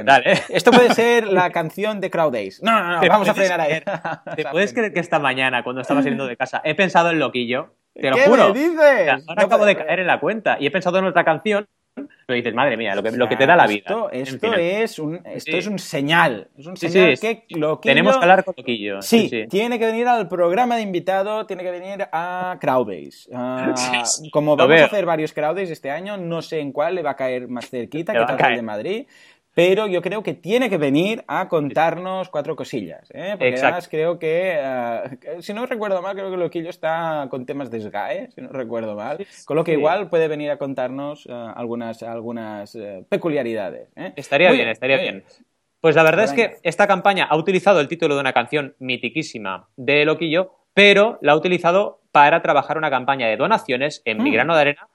Esto 0.49 0.71
puede 0.71 0.95
ser 0.95 1.29
la 1.29 1.51
canción 1.51 2.01
de 2.01 2.11
Crowd 2.11 2.33
Days. 2.33 2.63
No, 2.63 2.73
no, 2.73 3.01
no, 3.01 3.01
vamos 3.09 3.29
a 3.29 3.35
frenar 3.35 3.61
ahí. 3.61 3.83
¿Te 4.37 4.45
puedes 4.47 4.73
creer 4.73 4.93
que 4.93 5.01
esta 5.01 5.19
mañana, 5.19 5.63
cuando 5.63 5.83
estaba 5.83 6.01
saliendo 6.01 6.27
de 6.27 6.37
casa, 6.37 6.61
he 6.65 6.75
pensado 6.75 7.11
en 7.11 7.19
Loquillo? 7.19 7.75
Te 7.95 8.11
lo 8.11 8.17
¿Qué 8.17 8.23
juro. 8.23 8.53
Me 8.53 8.61
dices? 8.61 9.25
Ahora 9.29 9.45
acabo 9.45 9.65
de 9.65 9.77
caer 9.77 10.01
en 10.01 10.07
la 10.07 10.19
cuenta 10.19 10.57
y 10.59 10.67
he 10.67 10.71
pensado 10.71 10.99
en 10.99 11.05
otra 11.05 11.25
canción 11.25 11.67
pero 11.95 12.37
dices, 12.37 12.55
madre 12.55 12.77
mía, 12.77 12.95
lo 12.95 13.03
que, 13.03 13.13
lo 13.13 13.29
que 13.29 13.37
te 13.37 13.47
da 13.47 13.55
la 13.55 13.67
vida. 13.67 13.85
Esto, 13.87 14.11
esto 14.11 14.55
es, 14.55 14.99
un, 14.99 15.21
esto 15.25 15.57
es 15.57 15.67
un 15.67 15.79
señal. 15.79 16.49
Es 16.57 16.67
un 16.67 16.77
señal 16.77 17.19
que 17.19 17.45
Loquillo... 17.51 17.81
Tenemos 17.81 18.17
que 18.17 18.23
hablar 18.23 18.45
con 18.45 18.55
Loquillo. 18.57 19.03
Sí, 19.03 19.47
tiene 19.49 19.79
que 19.79 19.87
venir 19.87 20.09
al 20.09 20.29
programa 20.29 20.77
de 20.77 20.83
invitado, 20.83 21.47
tiene 21.47 21.63
que 21.63 21.71
venir 21.71 22.09
a 22.13 22.57
Crowdbase. 22.61 23.29
Uh, 23.31 24.31
como 24.31 24.57
vamos 24.57 24.81
a 24.81 24.85
hacer 24.87 25.07
varios 25.07 25.33
Crowdbase 25.33 25.73
este 25.73 25.91
año, 25.91 26.17
no 26.17 26.43
sé 26.43 26.61
en 26.61 26.73
cuál 26.73 26.95
le 26.95 27.03
va 27.03 27.11
a 27.11 27.17
caer 27.17 27.49
más 27.49 27.69
cerquita, 27.69 28.13
que 28.13 28.19
tal 28.25 28.51
el 28.51 28.57
de 28.57 28.63
Madrid 28.63 29.07
pero 29.55 29.87
yo 29.87 30.03
creo 30.03 30.23
que 30.23 30.35
tiene 30.35 30.69
que 30.69 30.79
venir 30.79 31.25
a 31.29 31.49
contarnos 31.49 32.29
cuatro 32.29 32.57
cosillas. 32.57 33.09
¿eh? 33.15 33.37
Porque 33.39 33.55
además 33.57 33.89
creo 33.89 34.19
que, 34.19 34.61
uh, 34.61 35.41
si 35.41 35.55
no 35.55 35.65
recuerdo 35.65 36.03
mal, 36.03 36.17
creo 36.17 36.31
que 36.31 36.37
Loquillo 36.37 36.71
está 36.71 37.29
con 37.31 37.47
temas 37.47 37.71
de 37.71 37.81
SGAE, 37.81 38.31
si 38.33 38.41
no 38.41 38.49
recuerdo 38.49 38.97
mal. 38.97 39.25
Con 39.47 39.57
lo 39.57 39.65
que 39.65 39.73
igual 39.73 40.11
puede 40.11 40.27
venir 40.27 40.51
a 40.51 40.59
contarnos 40.59 41.27
uh, 41.27 41.33
algunas, 41.55 42.03
algunas 42.03 42.75
uh, 42.75 43.07
peculiaridades. 43.09 43.89
¿eh? 43.97 44.13
Estaría 44.17 44.51
bien, 44.51 44.69
estaría 44.69 44.97
bien. 44.97 45.25
Pues 45.81 45.95
la 45.95 46.03
verdad 46.03 46.25
es 46.25 46.33
que 46.33 46.57
esta 46.63 46.87
campaña 46.87 47.25
ha 47.25 47.37
utilizado 47.37 47.81
el 47.81 47.89
título 47.89 48.15
de 48.15 48.21
una 48.23 48.33
canción 48.33 48.75
mitiquísima 48.79 49.69
de 49.77 50.05
Loquillo, 50.05 50.53
pero 50.73 51.19
la 51.21 51.33
ha 51.33 51.37
utilizado 51.37 52.01
para 52.11 52.43
trabajar 52.43 52.79
una 52.79 52.91
campaña 52.91 53.29
de 53.29 53.37
donaciones 53.37 54.03
en 54.05 54.19
mm. 54.19 54.23
Migrano 54.23 54.55
de 54.55 54.61
Arena 54.61 54.89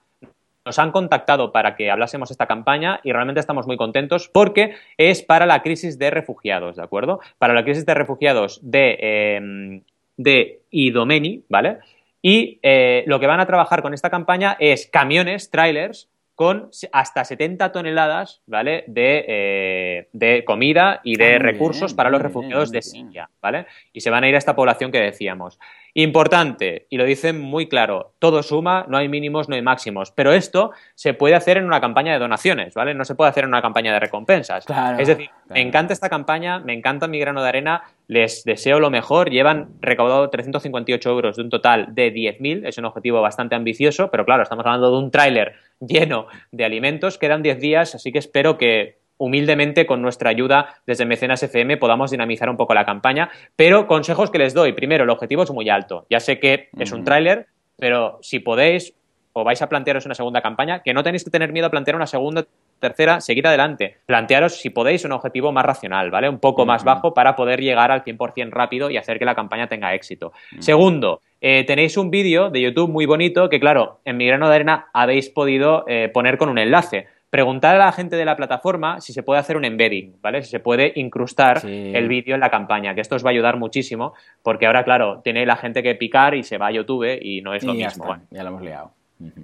nos 0.70 0.78
han 0.78 0.92
contactado 0.92 1.52
para 1.52 1.76
que 1.76 1.90
hablásemos 1.90 2.30
esta 2.30 2.46
campaña 2.46 3.00
y 3.04 3.12
realmente 3.12 3.40
estamos 3.40 3.66
muy 3.66 3.76
contentos 3.76 4.30
porque 4.32 4.76
es 4.98 5.24
para 5.24 5.48
la 5.48 5.64
crisis 5.64 5.98
de 5.98 6.12
refugiados, 6.12 6.76
¿de 6.76 6.84
acuerdo? 6.84 7.22
Para 7.40 7.56
la 7.56 7.64
crisis 7.64 7.88
de 7.88 7.96
refugiados 7.96 8.60
de, 8.62 8.96
eh, 9.02 9.82
de 10.18 10.62
Idomeni, 10.70 11.44
¿vale? 11.50 11.80
Y 12.22 12.60
eh, 12.62 13.04
lo 13.08 13.20
que 13.20 13.26
van 13.26 13.40
a 13.40 13.48
trabajar 13.48 13.82
con 13.82 13.96
esta 13.96 14.12
campaña 14.12 14.58
es 14.60 14.86
camiones, 14.86 15.50
trailers, 15.50 16.08
con 16.40 16.70
hasta 16.94 17.26
70 17.26 17.74
toneladas 17.74 18.42
¿vale? 18.48 18.86
de, 18.88 19.26
eh, 19.28 20.08
de 20.14 20.46
comida 20.46 21.02
y 21.04 21.18
de 21.18 21.36
ah, 21.36 21.40
recursos 21.40 21.94
para 21.94 22.10
los 22.10 22.22
refugiados 22.22 22.72
de 22.72 22.82
Siria. 22.82 23.30
¿vale? 23.42 23.66
Y 23.92 24.00
se 24.00 24.10
van 24.10 24.24
a 24.24 24.30
ir 24.30 24.36
a 24.36 24.38
esta 24.38 24.56
población 24.56 24.90
que 24.90 25.02
decíamos. 25.02 25.60
Importante, 25.96 26.86
y 26.90 26.96
lo 26.96 27.04
dicen 27.04 27.42
muy 27.42 27.68
claro, 27.68 28.14
todo 28.20 28.42
suma, 28.42 28.86
no 28.88 28.96
hay 28.96 29.10
mínimos, 29.10 29.50
no 29.50 29.56
hay 29.56 29.62
máximos, 29.62 30.12
pero 30.12 30.32
esto 30.32 30.72
se 30.96 31.14
puede 31.14 31.36
hacer 31.36 31.58
en 31.58 31.66
una 31.66 31.82
campaña 31.82 32.14
de 32.14 32.20
donaciones, 32.20 32.74
¿vale? 32.74 32.94
No 32.94 33.04
se 33.04 33.16
puede 33.16 33.32
hacer 33.32 33.44
en 33.44 33.50
una 33.50 33.62
campaña 33.62 33.92
de 33.92 34.00
recompensas. 34.00 34.66
es 34.98 35.08
decir, 35.08 35.30
me 35.50 35.60
encanta 35.60 35.92
esta 35.92 36.08
campaña, 36.08 36.60
me 36.60 36.74
encanta 36.74 37.08
mi 37.08 37.20
grano 37.20 37.42
de 37.42 37.50
arena, 37.50 37.84
les 38.08 38.46
deseo 38.46 38.80
lo 38.80 38.92
mejor, 38.92 39.30
llevan 39.30 39.72
recaudado 39.82 40.30
358 40.30 41.10
euros 41.10 41.36
de 41.36 41.42
un 41.42 41.50
total 41.50 41.94
de 41.96 42.14
10.000, 42.14 42.68
es 42.68 42.78
un 42.78 42.86
objetivo 42.86 43.20
bastante 43.22 43.56
ambicioso, 43.56 44.10
pero 44.10 44.24
claro, 44.24 44.44
estamos 44.44 44.66
hablando 44.66 44.92
de 44.92 44.98
un 45.00 45.12
tráiler 45.12 45.56
lleno 45.80 46.28
de 46.52 46.66
alimentos, 46.66 47.18
quedan 47.18 47.42
10 47.42 47.60
días, 47.60 47.96
así 47.96 48.12
que 48.12 48.20
espero 48.20 48.58
que 48.58 49.00
humildemente 49.18 49.86
con 49.86 50.02
nuestra 50.02 50.30
ayuda 50.30 50.76
desde 50.88 51.06
Mecenas 51.06 51.44
FM 51.44 51.78
podamos 51.78 52.10
dinamizar 52.10 52.50
un 52.50 52.58
poco 52.58 52.74
la 52.74 52.86
campaña. 52.86 53.30
Pero 53.56 53.86
consejos 53.86 54.32
que 54.32 54.40
les 54.40 54.54
doy. 54.54 54.74
Primero, 54.74 55.04
el 55.04 55.10
objetivo 55.10 55.44
es 55.44 55.52
muy 55.52 55.70
alto. 55.70 56.06
Ya 56.10 56.20
sé 56.20 56.40
que 56.40 56.70
es 56.78 56.92
un 56.92 57.04
tráiler, 57.04 57.48
pero 57.78 58.20
si 58.22 58.40
podéis 58.40 58.94
o 59.34 59.44
vais 59.44 59.62
a 59.62 59.70
plantearos 59.70 60.06
una 60.06 60.16
segunda 60.16 60.42
campaña, 60.42 60.82
que 60.82 60.94
no 60.94 61.04
tenéis 61.04 61.24
que 61.24 61.30
tener 61.30 61.52
miedo 61.52 61.68
a 61.68 61.70
plantear 61.70 61.96
una 61.96 62.08
segunda, 62.08 62.46
tercera, 62.80 63.22
seguir 63.22 63.46
adelante. 63.46 63.98
Plantearos, 64.06 64.56
si 64.56 64.70
podéis, 64.70 65.06
un 65.06 65.12
objetivo 65.12 65.52
más 65.52 65.66
racional, 65.66 66.10
¿vale? 66.10 66.30
Un 66.30 66.40
poco 66.40 66.66
más 66.66 66.84
bajo 66.84 67.14
para 67.14 67.36
poder 67.36 67.62
llegar 67.62 67.92
al 67.92 68.04
100% 68.04 68.50
rápido 68.52 68.90
y 68.90 68.98
hacer 68.98 69.20
que 69.20 69.26
la 69.26 69.36
campaña 69.36 69.68
tenga 69.68 69.94
éxito. 69.94 70.34
Segundo, 70.60 71.22
eh, 71.42 71.64
tenéis 71.66 71.98
un 71.98 72.12
vídeo 72.12 72.50
de 72.50 72.62
YouTube 72.62 72.90
muy 72.90 73.06
bonito 73.06 73.50
que, 73.50 73.60
claro, 73.60 74.00
en 74.06 74.18
mi 74.18 74.28
grano 74.28 74.50
de 74.50 74.56
arena 74.56 74.88
habéis 74.94 75.30
podido 75.30 75.86
eh, 75.88 76.10
poner 76.14 76.38
con 76.38 76.50
un 76.50 76.58
enlace 76.58 77.08
preguntar 77.30 77.76
a 77.76 77.78
la 77.78 77.92
gente 77.92 78.16
de 78.16 78.26
la 78.26 78.36
plataforma 78.36 79.02
si 79.02 79.14
se 79.14 79.24
puede 79.24 79.40
hacer 79.40 79.56
un 79.56 79.66
embedding, 79.66 80.16
¿vale? 80.22 80.42
Si 80.42 80.50
se 80.50 80.60
puede 80.60 80.94
incrustar 80.96 81.62
el 81.64 82.08
vídeo 82.08 82.34
en 82.34 82.42
la 82.42 82.50
campaña, 82.50 82.96
que 82.96 83.02
esto 83.02 83.16
os 83.16 83.24
va 83.24 83.30
a 83.30 83.32
ayudar 83.32 83.58
muchísimo, 83.58 84.14
porque 84.42 84.66
ahora, 84.66 84.84
claro, 84.84 85.22
tiene 85.24 85.46
la 85.46 85.56
gente 85.56 85.84
que 85.84 85.94
picar 85.96 86.34
y 86.34 86.44
se 86.44 86.58
va 86.58 86.68
a 86.68 86.72
YouTube 86.72 87.20
y 87.22 87.42
no 87.42 87.54
es 87.54 87.64
lo 87.64 87.74
mismo. 87.74 88.18
ya 88.32 88.44
lo 88.44 88.50
hemos 88.50 88.62
liado. 88.64 88.92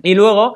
Y 0.02 0.16
luego, 0.16 0.56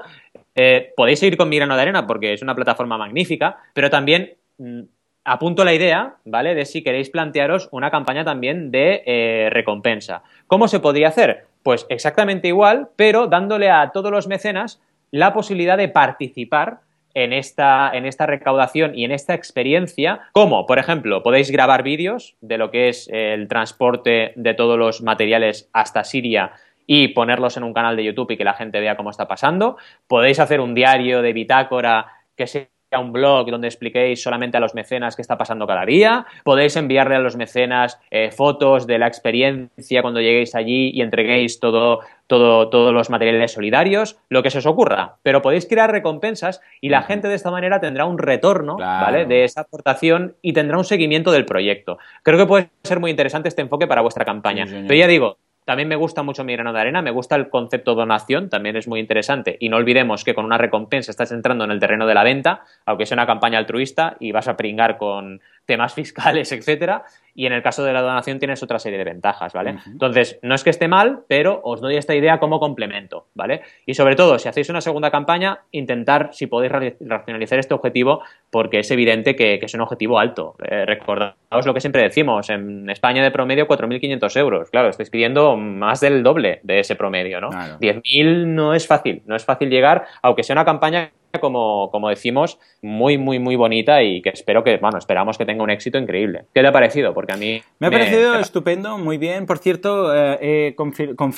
eh, 0.56 0.94
podéis 0.96 1.20
seguir 1.20 1.38
con 1.38 1.50
Migrano 1.50 1.76
de 1.76 1.82
Arena 1.82 2.08
porque 2.08 2.34
es 2.34 2.42
una 2.42 2.56
plataforma 2.56 2.98
magnífica, 2.98 3.58
pero 3.74 3.90
también 3.90 4.34
mm, 4.58 4.82
apunto 5.24 5.64
la 5.64 5.74
idea, 5.74 6.16
¿vale? 6.26 6.56
De 6.56 6.66
si 6.66 6.84
queréis 6.84 7.10
plantearos 7.10 7.70
una 7.72 7.92
campaña 7.92 8.24
también 8.24 8.72
de 8.72 9.04
eh, 9.06 9.50
recompensa. 9.52 10.24
¿Cómo 10.48 10.68
se 10.68 10.80
podría 10.80 11.10
hacer? 11.10 11.46
Pues 11.64 11.86
exactamente 11.90 12.48
igual, 12.48 12.90
pero 12.96 13.28
dándole 13.28 13.70
a 13.70 13.92
todos 13.92 14.12
los 14.12 14.28
mecenas 14.28 14.82
la 15.12 15.34
posibilidad 15.34 15.78
de 15.78 15.90
participar 15.90 16.80
en 17.14 17.34
esta, 17.34 17.92
en 17.94 18.06
esta 18.06 18.26
recaudación 18.26 18.98
y 18.98 19.04
en 19.04 19.12
esta 19.12 19.34
experiencia, 19.34 20.22
como, 20.32 20.66
por 20.66 20.80
ejemplo, 20.80 21.24
podéis 21.24 21.52
grabar 21.52 21.84
vídeos 21.84 22.36
de 22.42 22.58
lo 22.58 22.72
que 22.72 22.90
es 22.90 23.10
el 23.12 23.48
transporte 23.48 24.34
de 24.36 24.54
todos 24.54 24.78
los 24.78 25.02
materiales 25.02 25.70
hasta 25.74 26.04
Siria 26.04 26.54
y 26.86 27.10
ponerlos 27.10 27.58
en 27.58 27.64
un 27.64 27.74
canal 27.74 27.96
de 27.96 28.04
YouTube 28.04 28.32
y 28.32 28.38
que 28.38 28.44
la 28.44 28.54
gente 28.54 28.80
vea 28.80 28.96
cómo 28.96 29.10
está 29.10 29.28
pasando. 29.28 29.78
Podéis 30.08 30.40
hacer 30.40 30.60
un 30.62 30.74
diario 30.74 31.22
de 31.22 31.34
bitácora 31.34 32.08
que 32.36 32.48
sea 32.48 32.68
un 32.98 33.12
blog 33.12 33.52
donde 33.52 33.68
expliquéis 33.68 34.24
solamente 34.24 34.58
a 34.58 34.60
los 34.60 34.74
mecenas 34.74 35.16
qué 35.16 35.22
está 35.22 35.38
pasando 35.38 35.68
cada 35.68 35.86
día. 35.86 36.26
Podéis 36.44 36.76
enviarle 36.76 37.16
a 37.16 37.20
los 37.20 37.36
mecenas 37.36 38.00
eh, 38.10 38.32
fotos 38.32 38.88
de 38.88 38.98
la 38.98 39.08
experiencia 39.08 40.02
cuando 40.02 40.22
lleguéis 40.22 40.56
allí 40.56 40.90
y 40.94 41.02
entreguéis 41.02 41.60
todo, 41.60 42.00
todo, 42.26 42.70
todos 42.70 42.94
los 42.94 43.12
materiales 43.12 43.52
solidarios, 43.52 44.18
lo 44.30 44.42
que 44.42 44.50
se 44.50 44.58
os 44.58 44.66
ocurra. 44.66 45.18
Pero 45.22 45.44
podéis 45.44 45.68
crear 45.68 45.92
recompensas 45.92 46.62
y 46.82 46.90
la 46.90 47.04
gente 47.04 47.28
de 47.28 47.36
esta 47.36 47.52
manera 47.52 47.80
tendrá 47.80 48.06
un 48.06 48.18
retorno 48.18 48.78
¿vale? 48.78 49.26
de 49.26 49.44
esa 49.44 49.62
aportación 49.62 50.36
y 50.42 50.54
tendrá 50.54 50.78
un 50.78 50.86
seguimiento 50.86 51.32
del 51.32 51.46
proyecto. 51.46 52.00
Creo 52.24 52.40
que 52.40 52.46
puede 52.48 52.70
ser 52.84 53.00
muy 53.00 53.12
interesante 53.12 53.50
este 53.50 53.62
enfoque 53.62 53.86
para 53.86 54.02
vuestra 54.02 54.26
campaña. 54.26 54.66
Pero 54.66 54.96
ya 54.96 55.08
digo, 55.08 55.38
también 55.70 55.88
me 55.88 55.96
gusta 55.96 56.24
mucho 56.24 56.44
mi 56.44 56.54
grano 56.54 56.74
de 56.74 56.80
arena, 56.80 57.04
me 57.04 57.12
gusta 57.12 57.36
el 57.36 57.48
concepto 57.48 57.94
donación, 57.94 58.50
también 58.50 58.76
es 58.76 58.88
muy 58.88 59.00
interesante. 59.00 59.56
Y 59.60 59.70
no 59.70 59.78
olvidemos 59.78 60.24
que 60.24 60.34
con 60.34 60.44
una 60.44 60.58
recompensa 60.58 61.12
estás 61.12 61.32
entrando 61.32 61.64
en 61.64 61.70
el 61.70 61.80
terreno 61.80 62.08
de 62.08 62.16
la 62.16 62.24
venta, 62.24 62.64
aunque 62.88 63.06
sea 63.06 63.14
una 63.14 63.28
campaña 63.28 63.60
altruista 63.60 64.18
y 64.20 64.32
vas 64.32 64.48
a 64.48 64.58
pringar 64.58 64.98
con 64.98 65.42
temas 65.70 65.94
fiscales, 65.94 66.52
etcétera. 66.60 67.04
Y 67.36 67.46
en 67.46 67.54
el 67.54 67.62
caso 67.62 67.86
de 67.86 67.94
la 67.94 68.02
donación 68.02 68.40
tienes 68.40 68.62
otra 68.64 68.80
serie 68.80 68.98
de 68.98 69.06
ventajas, 69.06 69.54
¿vale? 69.54 69.78
Entonces, 69.86 70.40
no 70.42 70.56
es 70.56 70.64
que 70.64 70.72
esté 70.72 70.90
mal, 70.90 71.22
pero 71.28 71.62
os 71.64 71.80
doy 71.80 71.96
esta 71.96 72.14
idea 72.14 72.40
como 72.40 72.60
complemento, 72.60 73.28
¿vale? 73.34 73.62
Y 73.86 73.94
sobre 73.94 74.18
todo, 74.18 74.40
si 74.40 74.50
hacéis 74.50 74.68
una 74.70 74.82
segunda 74.82 75.10
campaña, 75.10 75.60
intentar, 75.72 76.32
si 76.34 76.48
podéis 76.48 76.74
racionalizar 77.00 77.60
este 77.60 77.76
objetivo, 77.76 78.24
porque 78.50 78.80
es 78.80 78.92
evidente 78.92 79.38
que, 79.38 79.60
es 79.62 79.74
un 79.74 79.82
objetivo 79.82 80.20
alto. 80.20 80.56
Eh, 80.64 80.86
recordaos 80.86 81.66
lo 81.66 81.74
que 81.74 81.80
siempre 81.80 82.02
decimos, 82.02 82.50
en 82.50 82.90
España 82.90 83.24
de 83.24 83.32
promedio 83.32 83.68
4.500 83.68 84.38
euros. 84.38 84.70
Claro, 84.72 84.90
estáis 84.90 85.12
pidiendo 85.12 85.56
más 85.56 86.02
del 86.02 86.24
doble 86.24 86.60
de 86.64 86.80
ese 86.80 86.96
promedio, 86.96 87.40
¿no? 87.40 87.52
10.000 87.52 88.48
no 88.48 88.74
es 88.74 88.86
fácil, 88.86 89.22
no 89.28 89.36
es 89.36 89.46
fácil 89.46 89.70
llegar, 89.70 90.08
aunque 90.24 90.44
sea 90.44 90.56
una 90.56 90.66
campaña 90.66 91.12
como, 91.40 91.92
como 91.92 92.10
decimos, 92.10 92.60
muy, 92.82 93.18
muy, 93.18 93.40
muy 93.40 93.56
bonita 93.56 94.02
y 94.02 94.22
que 94.22 94.30
espero 94.30 94.64
que, 94.64 94.78
bueno, 94.78 94.98
esperamos 94.98 95.38
que 95.38 95.46
tenga 95.46 95.64
un 95.64 95.70
éxito 95.70 95.98
increíble. 95.98 96.46
¿Qué 96.54 96.62
te 96.62 96.68
ha 96.68 96.72
parecido? 96.72 97.14
Porque 97.14 97.34
a 97.34 97.38
mí... 97.38 97.62
Me 97.80 97.88
ha 97.88 97.92
parecido 97.92 98.36
estupendo, 98.36 98.98
muy 98.98 99.18
bien. 99.18 99.46
Por 99.46 99.60
cierto, 99.60 100.12
eh, 100.16 100.76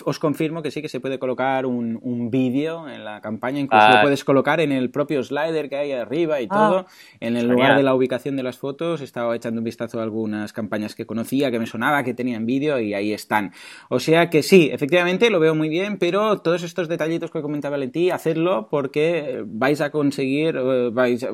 os 0.05 0.19
confirmo 0.19 0.61
que 0.61 0.71
sí 0.71 0.81
que 0.81 0.89
se 0.89 0.99
puede 0.99 1.19
colocar 1.19 1.65
un, 1.65 1.99
un 2.01 2.31
vídeo 2.31 2.87
en 2.87 3.03
la 3.03 3.21
campaña, 3.21 3.59
incluso 3.59 3.87
lo 3.89 3.95
ah. 3.95 4.01
puedes 4.01 4.23
colocar 4.23 4.61
en 4.61 4.71
el 4.71 4.91
propio 4.91 5.23
slider 5.23 5.69
que 5.69 5.75
hay 5.75 5.91
arriba 5.91 6.39
y 6.39 6.47
ah. 6.49 6.55
todo, 6.55 6.85
en 7.19 7.35
el 7.35 7.47
lugar 7.47 7.75
de 7.75 7.83
la 7.83 7.93
ubicación 7.93 8.37
de 8.37 8.43
las 8.43 8.57
fotos. 8.57 9.01
Estaba 9.01 9.35
echando 9.35 9.59
un 9.59 9.65
vistazo 9.65 9.99
a 9.99 10.03
algunas 10.03 10.53
campañas 10.53 10.95
que 10.95 11.05
conocía, 11.05 11.51
que 11.51 11.59
me 11.59 11.65
sonaba, 11.65 12.03
que 12.03 12.13
tenían 12.13 12.45
vídeo 12.45 12.79
y 12.79 12.93
ahí 12.93 13.13
están. 13.13 13.51
O 13.89 13.99
sea 13.99 14.29
que 14.29 14.43
sí, 14.43 14.69
efectivamente 14.71 15.29
lo 15.29 15.39
veo 15.39 15.55
muy 15.55 15.69
bien, 15.69 15.97
pero 15.97 16.39
todos 16.39 16.63
estos 16.63 16.87
detallitos 16.87 17.31
que 17.31 17.41
comentaba 17.41 17.77
Leti, 17.77 18.09
hacerlo 18.09 18.67
porque 18.69 19.43
vais 19.45 19.80
a 19.81 19.89
conseguir, 19.89 20.55
eh, 20.55 20.89
vais, 20.91 21.25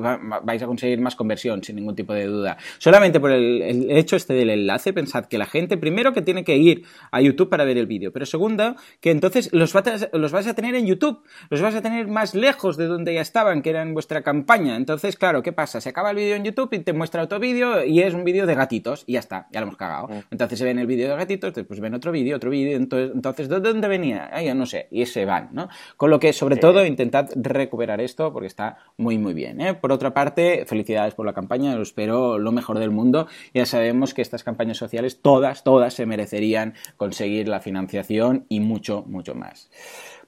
vais, 0.42 0.62
a 0.62 0.66
conseguir 0.66 1.00
más 1.00 1.16
conversión, 1.16 1.62
sin 1.62 1.76
ningún 1.76 1.94
tipo 1.94 2.12
de 2.12 2.26
duda. 2.26 2.56
Solamente 2.78 3.20
por 3.20 3.30
el, 3.30 3.90
hecho 3.90 4.16
este 4.16 4.34
del 4.34 4.50
enlace, 4.50 4.92
pensad 4.92 5.26
que 5.26 5.38
la 5.38 5.46
gente, 5.46 5.76
primero 5.76 6.12
que 6.12 6.22
tiene 6.22 6.44
que 6.44 6.56
ir 6.56 6.84
a 7.10 7.20
YouTube 7.20 7.48
para 7.48 7.64
ver 7.64 7.78
el 7.78 7.86
vídeo, 7.86 8.12
pero 8.12 8.26
segundo, 8.26 8.76
que 9.00 9.10
entonces 9.10 9.50
los, 9.52 9.74
los 10.12 10.32
vais 10.32 10.46
a 10.46 10.54
tener 10.54 10.74
en 10.74 10.86
YouTube, 10.86 11.22
los 11.50 11.60
vas 11.60 11.74
a 11.74 11.82
tener 11.82 12.08
más 12.08 12.34
lejos 12.34 12.76
de 12.76 12.86
donde 12.86 13.14
ya 13.14 13.20
estaban, 13.20 13.62
que 13.62 13.70
era 13.70 13.82
en 13.82 13.94
vuestra 13.94 14.22
campaña. 14.22 14.76
Entonces, 14.76 15.16
claro, 15.16 15.42
¿qué 15.42 15.52
pasa? 15.52 15.80
Se 15.80 15.90
acaba 15.90 16.10
el 16.10 16.16
vídeo 16.16 16.36
en 16.36 16.44
YouTube 16.44 16.72
y 16.72 16.78
te 16.80 16.92
muestra 16.92 17.22
otro 17.22 17.38
vídeo 17.38 17.84
y 17.84 18.00
es 18.00 18.14
un 18.14 18.24
vídeo 18.24 18.46
de 18.46 18.54
gatitos 18.54 19.04
y 19.06 19.14
ya 19.14 19.20
está, 19.20 19.48
ya 19.50 19.60
lo 19.60 19.66
hemos 19.66 19.76
cagado. 19.76 20.08
Mm. 20.08 20.20
Entonces 20.30 20.58
se 20.58 20.64
ven 20.64 20.78
el 20.78 20.86
vídeo 20.86 21.10
de 21.10 21.16
gatitos, 21.16 21.54
después 21.54 21.80
ven 21.80 21.94
otro 21.94 22.12
vídeo, 22.12 22.36
otro 22.36 22.50
vídeo, 22.50 22.76
entonces, 22.76 23.12
entonces 23.14 23.48
¿de 23.48 23.60
dónde 23.60 23.88
venía? 23.88 24.30
Ay, 24.32 24.52
no 24.54 24.66
sé, 24.66 24.88
y 24.90 25.06
se 25.06 25.24
van, 25.24 25.50
¿no? 25.52 25.68
Con 25.96 26.10
lo 26.10 26.18
que, 26.18 26.32
sobre 26.32 26.56
todo, 26.56 26.84
intentad 26.84 27.28
recuperar 27.34 28.00
esto 28.00 28.32
porque 28.38 28.46
está 28.46 28.76
muy, 28.96 29.18
muy 29.18 29.34
bien. 29.34 29.60
¿eh? 29.60 29.74
Por 29.74 29.90
otra 29.90 30.14
parte, 30.14 30.64
felicidades 30.64 31.12
por 31.12 31.26
la 31.26 31.32
campaña, 31.32 31.74
lo 31.74 31.82
espero 31.82 32.38
lo 32.38 32.52
mejor 32.52 32.78
del 32.78 32.92
mundo. 32.92 33.26
Ya 33.52 33.66
sabemos 33.66 34.14
que 34.14 34.22
estas 34.22 34.44
campañas 34.44 34.76
sociales, 34.76 35.20
todas, 35.20 35.64
todas 35.64 35.94
se 35.94 36.06
merecerían 36.06 36.74
conseguir 36.96 37.48
la 37.48 37.58
financiación 37.58 38.46
y 38.48 38.60
mucho, 38.60 39.02
mucho 39.08 39.34
más. 39.34 39.70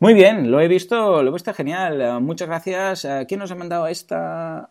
Muy 0.00 0.14
bien, 0.14 0.50
lo 0.50 0.60
he 0.60 0.66
visto, 0.66 1.22
lo 1.22 1.30
he 1.30 1.32
visto 1.32 1.54
genial. 1.54 2.00
Eh, 2.00 2.18
muchas 2.18 2.48
gracias. 2.48 3.04
Eh, 3.04 3.26
¿Quién 3.28 3.38
nos 3.38 3.52
ha 3.52 3.54
mandado 3.54 3.86
esta? 3.86 4.68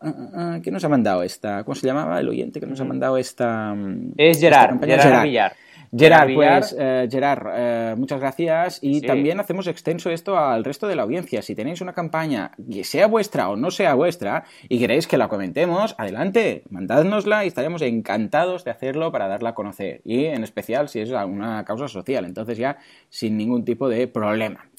¿Quién 0.62 0.74
nos 0.74 0.84
ha 0.84 0.90
mandado 0.90 1.22
esta? 1.22 1.64
¿Cómo 1.64 1.74
se 1.74 1.86
llamaba 1.86 2.20
el 2.20 2.28
oyente 2.28 2.60
que 2.60 2.66
nos 2.66 2.78
ha 2.82 2.84
mandado 2.84 3.16
esta? 3.16 3.72
Mm, 3.72 4.12
es 4.18 4.38
Gerard, 4.38 4.78
Gerard 4.84 5.22
Villar. 5.22 5.52
Gerard, 5.96 6.34
pues, 6.34 6.76
eh, 6.78 7.08
Gerard, 7.10 7.46
eh, 7.52 7.94
muchas 7.96 8.20
gracias. 8.20 8.78
Y 8.80 9.00
también 9.00 9.40
hacemos 9.40 9.66
extenso 9.66 10.10
esto 10.10 10.38
al 10.38 10.64
resto 10.64 10.86
de 10.86 10.94
la 10.94 11.02
audiencia. 11.02 11.42
Si 11.42 11.54
tenéis 11.54 11.80
una 11.80 11.92
campaña, 11.92 12.52
que 12.70 12.84
sea 12.84 13.06
vuestra 13.06 13.48
o 13.48 13.56
no 13.56 13.70
sea 13.70 13.94
vuestra, 13.94 14.44
y 14.68 14.78
queréis 14.78 15.06
que 15.06 15.18
la 15.18 15.28
comentemos, 15.28 15.94
adelante, 15.98 16.62
mandádnosla 16.70 17.44
y 17.44 17.48
estaremos 17.48 17.82
encantados 17.82 18.64
de 18.64 18.70
hacerlo 18.70 19.10
para 19.10 19.26
darla 19.26 19.50
a 19.50 19.54
conocer. 19.54 20.00
Y 20.04 20.26
en 20.26 20.44
especial 20.44 20.88
si 20.88 21.00
es 21.00 21.10
una 21.10 21.64
causa 21.64 21.88
social. 21.88 22.24
Entonces 22.24 22.56
ya 22.56 22.78
sin 23.08 23.36
ningún 23.36 23.64
tipo 23.64 23.88
de 23.88 24.06
problema. 24.06 24.70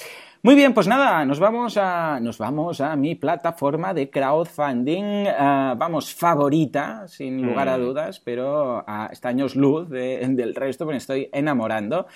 Muy 0.44 0.56
bien, 0.56 0.74
pues 0.74 0.88
nada, 0.88 1.24
nos 1.24 1.40
vamos 1.40 1.78
a, 1.78 2.20
nos 2.20 2.40
vamos 2.40 2.82
a 2.82 2.96
mi 2.96 3.14
plataforma 3.14 3.94
de 3.94 4.10
crowdfunding, 4.10 5.28
uh, 5.28 5.76
vamos, 5.78 6.16
favorita, 6.16 7.08
sin 7.08 7.46
lugar 7.46 7.70
a 7.70 7.78
mm. 7.78 7.82
dudas, 7.82 8.20
pero 8.20 8.84
a 8.88 9.10
estaños 9.12 9.56
luz 9.56 9.88
del 9.88 10.56
resto, 10.56 10.88
me 10.88 10.98
estoy 10.98 11.30
enamorando. 11.32 12.08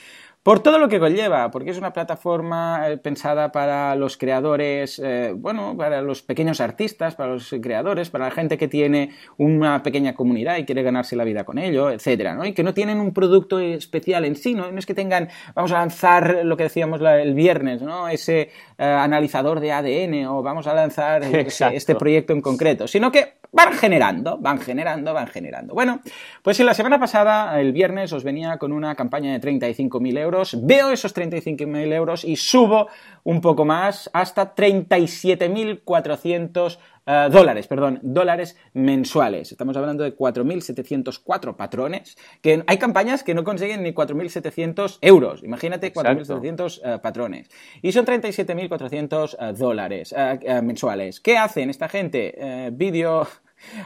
Por 0.45 0.59
todo 0.59 0.77
lo 0.77 0.89
que 0.89 0.99
conlleva, 0.99 1.49
porque 1.49 1.71
es 1.71 1.79
una 1.79 1.91
plataforma 1.91 2.87
eh, 2.87 2.97
pensada 2.97 3.51
para 3.51 3.95
los 3.95 4.15
creadores, 4.15 5.01
eh, 5.03 5.33
bueno, 5.35 5.75
para 5.75 6.03
los 6.03 6.21
pequeños 6.21 6.61
artistas, 6.61 7.15
para 7.15 7.33
los 7.33 7.49
creadores, 7.63 8.11
para 8.11 8.25
la 8.25 8.31
gente 8.31 8.55
que 8.55 8.67
tiene 8.67 9.09
una 9.37 9.81
pequeña 9.81 10.13
comunidad 10.13 10.57
y 10.57 10.65
quiere 10.65 10.83
ganarse 10.83 11.15
la 11.15 11.23
vida 11.23 11.45
con 11.45 11.57
ello, 11.57 11.89
etcétera, 11.89 12.35
¿no? 12.35 12.45
Y 12.45 12.53
que 12.53 12.61
no 12.61 12.75
tienen 12.75 12.99
un 12.99 13.11
producto 13.11 13.57
especial 13.59 14.23
en 14.23 14.35
sí, 14.35 14.53
¿no? 14.53 14.71
No 14.71 14.77
es 14.77 14.85
que 14.85 14.93
tengan, 14.93 15.29
vamos 15.55 15.71
a 15.71 15.79
lanzar 15.79 16.41
lo 16.43 16.55
que 16.57 16.65
decíamos 16.65 17.01
el 17.01 17.33
viernes, 17.33 17.81
¿no? 17.81 18.07
Ese 18.07 18.51
eh, 18.77 18.85
analizador 18.85 19.59
de 19.59 19.71
ADN 19.71 20.27
o 20.27 20.43
vamos 20.43 20.67
a 20.67 20.75
lanzar 20.75 21.23
este 21.23 21.95
proyecto 21.95 22.33
en 22.33 22.41
concreto, 22.41 22.87
sino 22.87 23.11
que 23.11 23.39
van 23.55 23.71
generando, 23.71 24.37
van 24.37 24.59
generando, 24.59 25.13
van 25.13 25.27
generando. 25.27 25.73
Bueno, 25.73 26.01
pues 26.43 26.59
en 26.59 26.65
la 26.65 26.73
semana 26.73 26.99
pasada, 26.99 27.59
el 27.61 27.71
viernes, 27.71 28.11
os 28.11 28.25
venía 28.25 28.57
con 28.57 28.73
una 28.73 28.95
campaña 28.95 29.31
de 29.31 29.39
35.000 29.39 30.19
euros. 30.19 30.34
Veo 30.61 30.91
esos 30.91 31.15
35.000 31.15 31.93
euros 31.93 32.23
y 32.23 32.35
subo 32.35 32.87
un 33.23 33.41
poco 33.41 33.65
más 33.65 34.07
hasta 34.13 34.53
37.400 34.55 36.77
eh, 37.07 37.27
dólares, 37.31 37.67
perdón, 37.67 37.99
dólares 38.01 38.57
mensuales. 38.73 39.51
Estamos 39.51 39.77
hablando 39.77 40.03
de 40.03 40.17
4.704 40.17 41.55
patrones, 41.55 42.17
que 42.41 42.63
hay 42.65 42.77
campañas 42.77 43.23
que 43.23 43.33
no 43.33 43.43
consiguen 43.43 43.83
ni 43.83 43.93
4.700 43.93 44.97
euros. 45.01 45.43
Imagínate 45.43 45.93
4.700 45.93 46.81
eh, 46.83 46.99
patrones. 46.99 47.49
Y 47.81 47.91
son 47.91 48.05
37.400 48.05 49.33
uh, 49.33 49.55
dólares 49.55 50.15
mensuales. 50.63 51.19
¿Qué 51.19 51.37
hacen 51.37 51.69
esta 51.69 51.89
gente? 51.89 52.71
vídeo 52.73 53.27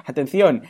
atención, 0.05 0.63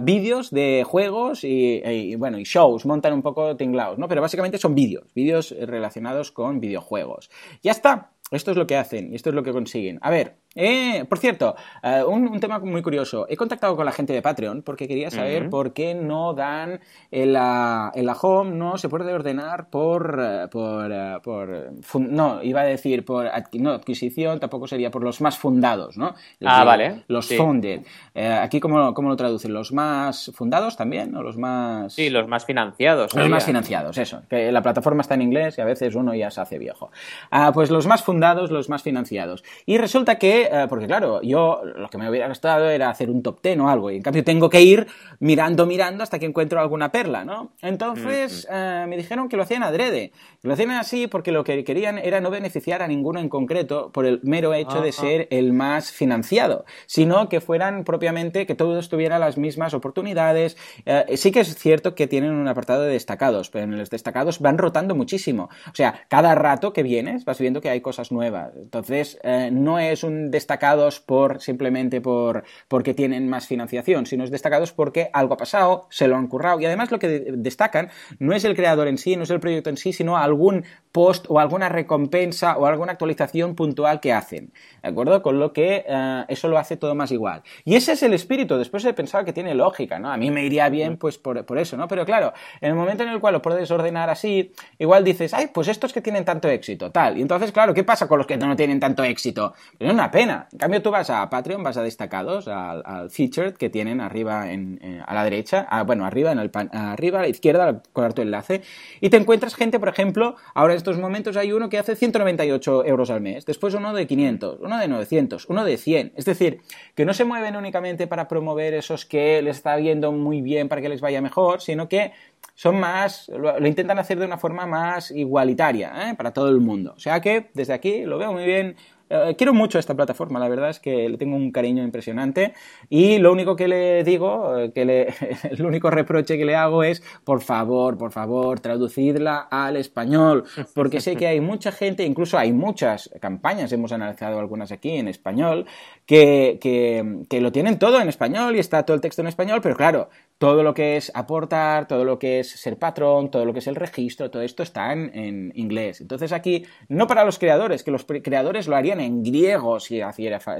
vídeos 0.00 0.50
de 0.50 0.84
juegos 0.86 1.44
y, 1.44 2.14
bueno, 2.16 2.38
y 2.38 2.44
shows, 2.44 2.86
montan 2.86 3.12
un 3.12 3.22
poco 3.22 3.56
tinglados, 3.56 3.98
¿no? 3.98 4.08
Pero 4.08 4.20
básicamente 4.20 4.58
son 4.58 4.74
vídeos, 4.74 5.12
vídeos 5.14 5.54
relacionados 5.58 6.32
con 6.32 6.60
videojuegos. 6.60 7.30
Ya 7.62 7.72
está, 7.72 8.12
esto 8.30 8.50
es 8.50 8.56
lo 8.56 8.66
que 8.66 8.76
hacen 8.76 9.12
y 9.12 9.16
esto 9.16 9.30
es 9.30 9.34
lo 9.34 9.42
que 9.42 9.52
consiguen. 9.52 9.98
A 10.02 10.10
ver, 10.10 10.36
eh, 10.56 11.04
por 11.06 11.18
cierto, 11.18 11.54
eh, 11.82 12.02
un, 12.02 12.40
tema 12.40 12.58
muy 12.58 12.80
curioso. 12.80 13.26
He 13.28 13.36
contactado 13.36 13.76
con 13.76 13.84
la 13.84 13.92
gente 13.92 14.14
de 14.14 14.22
Patreon 14.22 14.62
porque 14.62 14.88
quería 14.88 15.10
saber 15.10 15.50
por 15.50 15.74
qué 15.74 15.94
no 15.94 16.32
dan 16.32 16.80
en 17.10 17.34
la, 17.34 17.92
en 17.94 18.06
la, 18.06 18.14
home, 18.14 18.52
no 18.52 18.78
se 18.78 18.88
puede 18.88 19.12
ordenar 19.12 19.68
por, 19.68 20.18
eh, 20.18 20.48
por, 20.50 20.90
por 21.22 22.00
no, 22.00 22.42
iba 22.42 22.62
a 22.62 22.64
decir 22.64 23.04
por 23.04 23.26
no, 23.52 23.72
adquisición, 23.72 24.40
tampoco 24.40 24.66
sería 24.66 24.90
por 24.90 25.04
los 25.04 25.20
más 25.20 25.36
fundados, 25.36 25.98
¿no? 25.98 26.14
ah, 26.44 26.64
vale. 26.64 27.04
Los 27.08 27.28
funded. 27.28 27.82
aquí, 28.14 28.58
¿cómo, 28.58 28.94
¿cómo, 28.94 29.10
lo 29.10 29.16
traducen? 29.16 29.52
¿Los 29.52 29.72
más 29.72 30.32
fundados 30.34 30.76
también? 30.76 31.14
¿O 31.14 31.22
los 31.22 31.36
más...? 31.36 31.92
Sí, 31.92 32.08
los 32.08 32.26
más 32.28 32.46
financiados. 32.46 33.14
Los 33.14 33.28
más 33.28 33.44
financiados, 33.44 33.98
eso. 33.98 34.22
Que 34.30 34.50
la 34.50 34.62
plataforma 34.62 35.02
está 35.02 35.14
en 35.14 35.22
inglés 35.22 35.58
y 35.58 35.60
a 35.60 35.66
veces 35.66 35.94
uno 35.94 36.14
ya 36.14 36.30
se 36.30 36.40
hace 36.40 36.58
viejo. 36.58 36.90
Ah, 37.30 37.50
pues 37.52 37.70
los 37.70 37.86
más 37.86 38.02
fundados, 38.02 38.50
los 38.50 38.70
más 38.70 38.82
financiados. 38.82 39.44
Y 39.66 39.76
resulta 39.76 40.16
que 40.18 40.45
que, 40.48 40.62
eh, 40.62 40.66
porque 40.68 40.86
claro, 40.86 41.20
yo 41.22 41.62
lo 41.64 41.88
que 41.88 41.98
me 41.98 42.08
hubiera 42.08 42.28
gustado 42.28 42.68
era 42.68 42.90
hacer 42.90 43.10
un 43.10 43.22
top 43.22 43.40
ten 43.40 43.60
o 43.60 43.68
algo, 43.68 43.90
y 43.90 43.96
en 43.96 44.02
cambio 44.02 44.24
tengo 44.24 44.48
que 44.48 44.62
ir 44.62 44.86
mirando, 45.20 45.66
mirando 45.66 46.02
hasta 46.02 46.18
que 46.18 46.26
encuentro 46.26 46.60
alguna 46.60 46.92
perla, 46.92 47.24
¿no? 47.24 47.52
Entonces 47.62 48.46
eh, 48.50 48.86
me 48.88 48.96
dijeron 48.96 49.28
que 49.28 49.36
lo 49.36 49.42
hacían 49.42 49.62
adrede, 49.62 50.12
lo 50.42 50.52
hacían 50.52 50.70
así 50.72 51.06
porque 51.06 51.32
lo 51.32 51.44
que 51.44 51.64
querían 51.64 51.98
era 51.98 52.20
no 52.20 52.30
beneficiar 52.30 52.82
a 52.82 52.88
ninguno 52.88 53.20
en 53.20 53.28
concreto 53.28 53.90
por 53.92 54.06
el 54.06 54.20
mero 54.22 54.54
hecho 54.54 54.80
de 54.80 54.92
ser 54.92 55.28
el 55.30 55.52
más 55.52 55.90
financiado, 55.90 56.64
sino 56.86 57.28
que 57.28 57.40
fueran 57.40 57.84
propiamente, 57.84 58.46
que 58.46 58.54
todos 58.54 58.88
tuvieran 58.88 59.20
las 59.20 59.38
mismas 59.38 59.74
oportunidades. 59.74 60.56
Eh, 60.84 61.16
sí 61.16 61.32
que 61.32 61.40
es 61.40 61.54
cierto 61.56 61.94
que 61.94 62.06
tienen 62.06 62.32
un 62.32 62.48
apartado 62.48 62.82
de 62.82 62.92
destacados, 62.92 63.50
pero 63.50 63.64
en 63.64 63.78
los 63.78 63.90
destacados 63.90 64.40
van 64.40 64.58
rotando 64.58 64.94
muchísimo. 64.94 65.48
O 65.66 65.74
sea, 65.74 66.00
cada 66.08 66.34
rato 66.34 66.72
que 66.72 66.82
vienes 66.82 67.24
vas 67.24 67.38
viendo 67.38 67.60
que 67.60 67.70
hay 67.70 67.80
cosas 67.80 68.12
nuevas. 68.12 68.52
Entonces, 68.56 69.18
no 69.50 69.78
es 69.78 70.04
un 70.04 70.30
destacados 70.36 71.00
por 71.00 71.40
simplemente 71.40 72.00
por 72.00 72.44
porque 72.68 72.92
tienen 72.92 73.28
más 73.28 73.46
financiación, 73.46 74.04
sino 74.04 74.22
es 74.22 74.30
destacados 74.30 74.72
porque 74.72 75.08
algo 75.12 75.34
ha 75.34 75.38
pasado, 75.38 75.86
se 75.90 76.08
lo 76.08 76.16
han 76.16 76.28
currado. 76.28 76.60
Y 76.60 76.66
además 76.66 76.90
lo 76.90 76.98
que 76.98 77.08
destacan 77.32 77.88
no 78.18 78.34
es 78.34 78.44
el 78.44 78.54
creador 78.54 78.86
en 78.86 78.98
sí, 78.98 79.16
no 79.16 79.22
es 79.22 79.30
el 79.30 79.40
proyecto 79.40 79.70
en 79.70 79.78
sí, 79.78 79.92
sino 79.92 80.18
algún 80.18 80.64
post 80.96 81.26
o 81.28 81.38
alguna 81.38 81.68
recompensa 81.68 82.56
o 82.56 82.64
alguna 82.64 82.92
actualización 82.92 83.54
puntual 83.54 84.00
que 84.00 84.14
hacen. 84.14 84.50
¿De 84.82 84.88
acuerdo? 84.88 85.20
Con 85.20 85.38
lo 85.38 85.52
que 85.52 85.84
eh, 85.86 86.24
eso 86.28 86.48
lo 86.48 86.56
hace 86.56 86.78
todo 86.78 86.94
más 86.94 87.12
igual. 87.12 87.42
Y 87.66 87.74
ese 87.74 87.92
es 87.92 88.02
el 88.02 88.14
espíritu. 88.14 88.56
Después 88.56 88.82
he 88.86 88.94
pensado 88.94 89.22
que 89.22 89.34
tiene 89.34 89.54
lógica, 89.54 89.98
¿no? 89.98 90.10
A 90.10 90.16
mí 90.16 90.30
me 90.30 90.42
iría 90.42 90.70
bien, 90.70 90.96
pues, 90.96 91.18
por, 91.18 91.44
por 91.44 91.58
eso, 91.58 91.76
¿no? 91.76 91.86
Pero 91.86 92.06
claro, 92.06 92.32
en 92.62 92.70
el 92.70 92.76
momento 92.76 93.02
en 93.02 93.10
el 93.10 93.20
cual 93.20 93.34
lo 93.34 93.42
puedes 93.42 93.70
ordenar 93.70 94.08
así, 94.08 94.54
igual 94.78 95.04
dices, 95.04 95.34
ay, 95.34 95.48
pues 95.52 95.68
estos 95.68 95.92
que 95.92 96.00
tienen 96.00 96.24
tanto 96.24 96.48
éxito, 96.48 96.90
tal. 96.90 97.18
Y 97.18 97.20
entonces, 97.20 97.52
claro, 97.52 97.74
¿qué 97.74 97.84
pasa 97.84 98.08
con 98.08 98.16
los 98.16 98.26
que 98.26 98.38
no 98.38 98.56
tienen 98.56 98.80
tanto 98.80 99.04
éxito? 99.04 99.52
Pues 99.76 99.88
es 99.90 99.92
una 99.92 100.10
pena. 100.10 100.48
En 100.50 100.58
cambio, 100.58 100.80
tú 100.80 100.90
vas 100.90 101.10
a 101.10 101.28
Patreon, 101.28 101.62
vas 101.62 101.76
a 101.76 101.82
destacados, 101.82 102.48
al, 102.48 103.10
featured 103.10 103.52
que 103.52 103.68
tienen 103.68 104.00
arriba 104.00 104.50
en, 104.50 105.02
a 105.06 105.12
la 105.12 105.24
derecha, 105.24 105.68
bueno, 105.84 106.06
arriba, 106.06 106.32
en 106.32 106.38
el 106.38 106.50
arriba 106.72 107.18
a 107.18 107.22
la 107.22 107.28
izquierda, 107.28 107.82
con 107.92 108.10
tu 108.12 108.22
enlace, 108.22 108.62
y 109.02 109.10
te 109.10 109.18
encuentras 109.18 109.54
gente, 109.54 109.78
por 109.78 109.90
ejemplo, 109.90 110.36
ahora 110.54 110.72
en 110.72 110.85
estos 110.90 111.02
momentos 111.02 111.36
hay 111.36 111.50
uno 111.50 111.68
que 111.68 111.78
hace 111.78 111.96
198 111.96 112.84
euros 112.84 113.10
al 113.10 113.20
mes, 113.20 113.44
después 113.44 113.74
uno 113.74 113.92
de 113.92 114.06
500, 114.06 114.60
uno 114.60 114.78
de 114.78 114.86
900, 114.86 115.46
uno 115.48 115.64
de 115.64 115.76
100. 115.76 116.12
Es 116.14 116.24
decir, 116.24 116.60
que 116.94 117.04
no 117.04 117.12
se 117.12 117.24
mueven 117.24 117.56
únicamente 117.56 118.06
para 118.06 118.28
promover 118.28 118.72
esos 118.72 119.04
que 119.04 119.42
les 119.42 119.56
está 119.56 119.74
viendo 119.74 120.12
muy 120.12 120.42
bien 120.42 120.68
para 120.68 120.80
que 120.80 120.88
les 120.88 121.00
vaya 121.00 121.20
mejor, 121.20 121.60
sino 121.60 121.88
que 121.88 122.12
son 122.54 122.78
más, 122.78 123.28
lo, 123.30 123.66
intentan 123.66 123.98
hacer 123.98 124.16
de 124.20 124.26
una 124.26 124.38
forma 124.38 124.64
más 124.64 125.10
igualitaria 125.10 126.10
¿eh? 126.10 126.14
para 126.14 126.32
todo 126.32 126.50
el 126.50 126.60
mundo. 126.60 126.94
O 126.96 127.00
sea 127.00 127.20
que 127.20 127.50
desde 127.52 127.72
aquí 127.72 128.04
lo 128.04 128.16
veo 128.18 128.32
muy 128.32 128.44
bien, 128.44 128.76
eh, 129.08 129.34
quiero 129.38 129.54
mucho 129.54 129.78
esta 129.78 129.94
plataforma, 129.94 130.40
la 130.40 130.48
verdad 130.48 130.70
es 130.70 130.80
que 130.80 131.08
le 131.08 131.16
tengo 131.16 131.36
un 131.36 131.52
cariño 131.52 131.84
impresionante 131.84 132.54
y 132.88 133.18
lo 133.18 133.32
único 133.32 133.54
que 133.54 133.68
le 133.68 134.02
digo, 134.02 134.58
eh, 134.58 134.72
que 134.72 134.84
le, 134.84 135.14
el 135.50 135.64
único 135.64 135.90
reproche 135.90 136.36
que 136.36 136.44
le 136.44 136.56
hago 136.56 136.82
es, 136.82 137.02
por 137.24 137.40
favor, 137.40 137.96
por 137.96 138.12
favor, 138.12 138.60
traducidla 138.60 139.46
al 139.50 139.76
español, 139.76 140.44
porque 140.74 141.00
sé 141.00 141.16
que 141.16 141.26
hay 141.26 141.40
mucha 141.40 141.70
gente, 141.70 142.04
incluso 142.04 142.36
hay 142.36 142.52
muchas 142.52 143.10
campañas, 143.20 143.72
hemos 143.72 143.92
analizado 143.92 144.40
algunas 144.40 144.72
aquí 144.72 144.96
en 144.96 145.08
español, 145.08 145.66
que, 146.04 146.58
que 146.60 147.40
lo 147.40 147.52
tienen 147.52 147.78
todo 147.78 148.00
en 148.00 148.08
español 148.08 148.56
y 148.56 148.58
está 148.58 148.84
todo 148.84 148.94
el 148.94 149.00
texto 149.00 149.22
en 149.22 149.28
español, 149.28 149.60
pero 149.62 149.76
claro, 149.76 150.08
todo 150.38 150.62
lo 150.62 150.74
que 150.74 150.96
es 150.96 151.10
aportar, 151.14 151.88
todo 151.88 152.04
lo 152.04 152.18
que 152.18 152.40
es 152.40 152.50
ser 152.50 152.78
patrón, 152.78 153.30
todo 153.30 153.44
lo 153.44 153.52
que 153.54 153.60
es 153.60 153.66
el 153.66 153.74
registro, 153.74 154.30
todo 154.30 154.42
esto 154.42 154.62
está 154.62 154.92
en, 154.92 155.52
inglés. 155.54 156.00
Entonces 156.00 156.32
aquí, 156.32 156.66
no 156.88 157.06
para 157.06 157.24
los 157.24 157.38
creadores, 157.38 157.82
que 157.82 157.90
los 157.90 158.04
creadores 158.04 158.68
lo 158.68 158.76
harían 158.76 159.00
en 159.00 159.22
griego 159.22 159.80
si, 159.80 160.00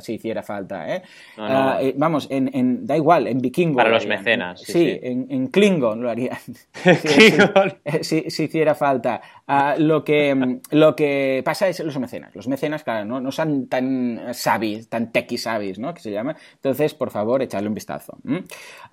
si 0.01 0.13
hiciera 0.15 0.43
falta. 0.43 0.97
¿eh? 0.97 1.03
Ah, 1.37 1.79
eh, 1.81 1.95
vamos, 1.97 2.27
en, 2.31 2.87
da 2.87 2.97
igual, 2.97 3.27
en 3.27 3.39
vikingo. 3.39 3.77
Para 3.77 3.91
los 3.91 4.07
mecenas. 4.07 4.63
Sí, 4.63 4.99
En, 5.03 5.49
Klingon 5.49 6.03
lo 6.03 6.11
harían. 6.11 6.39
Klingon. 6.83 7.75
si, 8.01 8.25
hiciera 8.27 8.75
falta. 8.75 9.21
Ah, 9.47 9.75
lo, 9.79 10.05
que, 10.05 10.59
lo 10.71 10.97
que 10.97 11.43
pasa 11.45 11.69
es 11.69 11.81
los 11.81 11.99
mecenas. 11.99 12.35
Los 12.35 12.49
mecenas, 12.49 12.83
claro, 12.83 13.05
no, 13.05 13.21
no 13.21 13.31
son 13.31 13.69
tan 13.69 14.33
sabios, 14.33 14.89
tan 14.89 15.13
techy 15.13 15.37
sabios, 15.37 15.79
¿no? 15.79 15.93
Que 15.93 16.01
se 16.01 16.11
llama. 16.11 16.35
Entonces, 16.55 16.95
por 16.95 17.11
favor, 17.11 17.43
echarle 17.43 17.69
un 17.69 17.75
vistazo. 17.75 18.19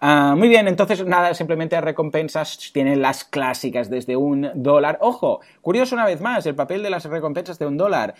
Ah, 0.02 0.36
muy 0.38 0.50
bien, 0.50 0.67
entonces, 0.74 1.06
nada, 1.06 1.36
simplemente 1.36 1.80
recompensas 1.80 2.72
tienen 2.74 3.00
las 3.00 3.24
clásicas 3.24 3.92
desde 3.92 4.16
un 4.16 4.50
dólar. 4.56 4.98
Ojo, 5.02 5.40
curioso 5.62 5.94
una 5.94 6.06
vez 6.06 6.20
más, 6.20 6.48
el 6.48 6.56
papel 6.56 6.82
de 6.82 6.90
las 6.90 7.06
recompensas 7.06 7.60
de 7.60 7.68
un 7.68 7.78
dólar. 7.78 8.16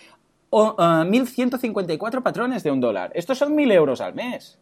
O, 0.50 0.76
1.154 0.76 2.22
patrones 2.22 2.62
de 2.62 2.70
un 2.70 2.80
dólar. 2.80 3.10
Estos 3.16 3.38
son 3.38 3.56
1.000 3.56 3.72
euros 3.72 4.00
al 4.00 4.14
mes. 4.14 4.60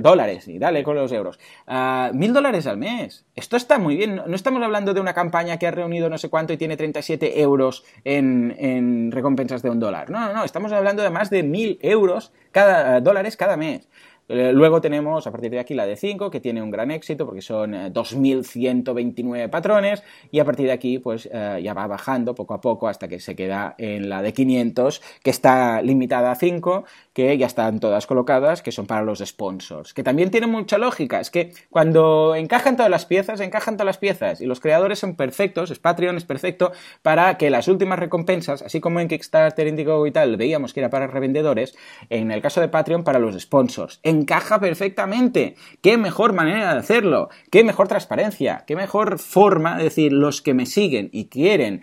dólares, 0.00 0.48
y 0.48 0.58
dale 0.58 0.82
con 0.82 0.96
los 0.96 1.12
euros. 1.12 1.38
Uh, 1.66 2.14
mil 2.14 2.32
dólares 2.32 2.66
al 2.66 2.78
mes. 2.78 3.26
Esto 3.34 3.58
está 3.58 3.78
muy 3.78 3.96
bien. 3.96 4.22
No 4.26 4.34
estamos 4.34 4.62
hablando 4.62 4.94
de 4.94 5.00
una 5.00 5.12
campaña 5.12 5.58
que 5.58 5.66
ha 5.66 5.72
reunido 5.72 6.08
no 6.08 6.16
sé 6.16 6.30
cuánto 6.30 6.54
y 6.54 6.56
tiene 6.56 6.78
37 6.78 7.42
euros 7.42 7.84
en, 8.04 8.56
en 8.58 9.12
recompensas 9.12 9.60
de 9.60 9.68
un 9.68 9.78
dólar. 9.78 10.08
No, 10.08 10.20
no, 10.20 10.32
no. 10.32 10.44
Estamos 10.44 10.72
hablando 10.72 11.02
de 11.02 11.10
más 11.10 11.28
de 11.28 11.42
mil 11.42 11.78
euros 11.82 12.32
cada, 12.52 13.02
dólares 13.02 13.36
cada 13.36 13.58
mes. 13.58 13.88
Eh, 14.28 14.52
luego 14.52 14.80
tenemos 14.80 15.26
a 15.26 15.30
partir 15.30 15.50
de 15.50 15.60
aquí 15.60 15.74
la 15.74 15.86
de 15.86 15.96
5, 15.96 16.30
que 16.30 16.40
tiene 16.40 16.60
un 16.60 16.70
gran 16.70 16.90
éxito 16.90 17.26
porque 17.26 17.42
son 17.42 17.72
2.129 17.72 19.44
eh, 19.44 19.48
patrones 19.48 20.02
y 20.32 20.40
a 20.40 20.44
partir 20.44 20.66
de 20.66 20.72
aquí 20.72 20.98
pues 20.98 21.28
eh, 21.32 21.60
ya 21.62 21.74
va 21.74 21.86
bajando 21.86 22.34
poco 22.34 22.54
a 22.54 22.60
poco 22.60 22.88
hasta 22.88 23.06
que 23.06 23.20
se 23.20 23.36
queda 23.36 23.74
en 23.78 24.08
la 24.08 24.22
de 24.22 24.32
500, 24.32 25.00
que 25.22 25.30
está 25.30 25.80
limitada 25.82 26.32
a 26.32 26.34
5, 26.34 26.84
que 27.12 27.38
ya 27.38 27.46
están 27.46 27.78
todas 27.78 28.06
colocadas, 28.06 28.62
que 28.62 28.72
son 28.72 28.86
para 28.86 29.02
los 29.02 29.20
sponsors, 29.20 29.94
que 29.94 30.02
también 30.02 30.30
tiene 30.30 30.48
mucha 30.48 30.76
lógica, 30.78 31.20
es 31.20 31.30
que 31.30 31.52
cuando 31.70 32.34
encajan 32.34 32.76
todas 32.76 32.90
las 32.90 33.06
piezas, 33.06 33.40
encajan 33.40 33.76
todas 33.76 33.86
las 33.86 33.98
piezas 33.98 34.40
y 34.40 34.46
los 34.46 34.60
creadores 34.60 34.98
son 34.98 35.14
perfectos, 35.14 35.70
es 35.70 35.78
Patreon 35.78 36.16
es 36.16 36.24
perfecto 36.24 36.72
para 37.02 37.38
que 37.38 37.48
las 37.48 37.68
últimas 37.68 37.98
recompensas, 37.98 38.62
así 38.62 38.80
como 38.80 38.98
en 38.98 39.08
Kickstarter, 39.08 39.68
Indiegogo 39.68 40.06
y 40.06 40.10
tal, 40.10 40.36
veíamos 40.36 40.72
que 40.72 40.80
era 40.80 40.90
para 40.90 41.06
revendedores, 41.06 41.76
en 42.10 42.32
el 42.32 42.42
caso 42.42 42.60
de 42.60 42.68
Patreon 42.68 43.04
para 43.04 43.18
los 43.18 43.38
sponsors 43.40 44.00
encaja 44.16 44.60
perfectamente. 44.60 45.54
¿Qué 45.82 45.96
mejor 45.98 46.32
manera 46.32 46.72
de 46.72 46.80
hacerlo? 46.80 47.28
¿Qué 47.50 47.64
mejor 47.64 47.88
transparencia? 47.88 48.64
¿Qué 48.66 48.76
mejor 48.76 49.18
forma 49.18 49.76
de 49.76 49.84
decir 49.84 50.12
los 50.12 50.42
que 50.42 50.54
me 50.54 50.66
siguen 50.66 51.08
y 51.12 51.26
quieren 51.26 51.82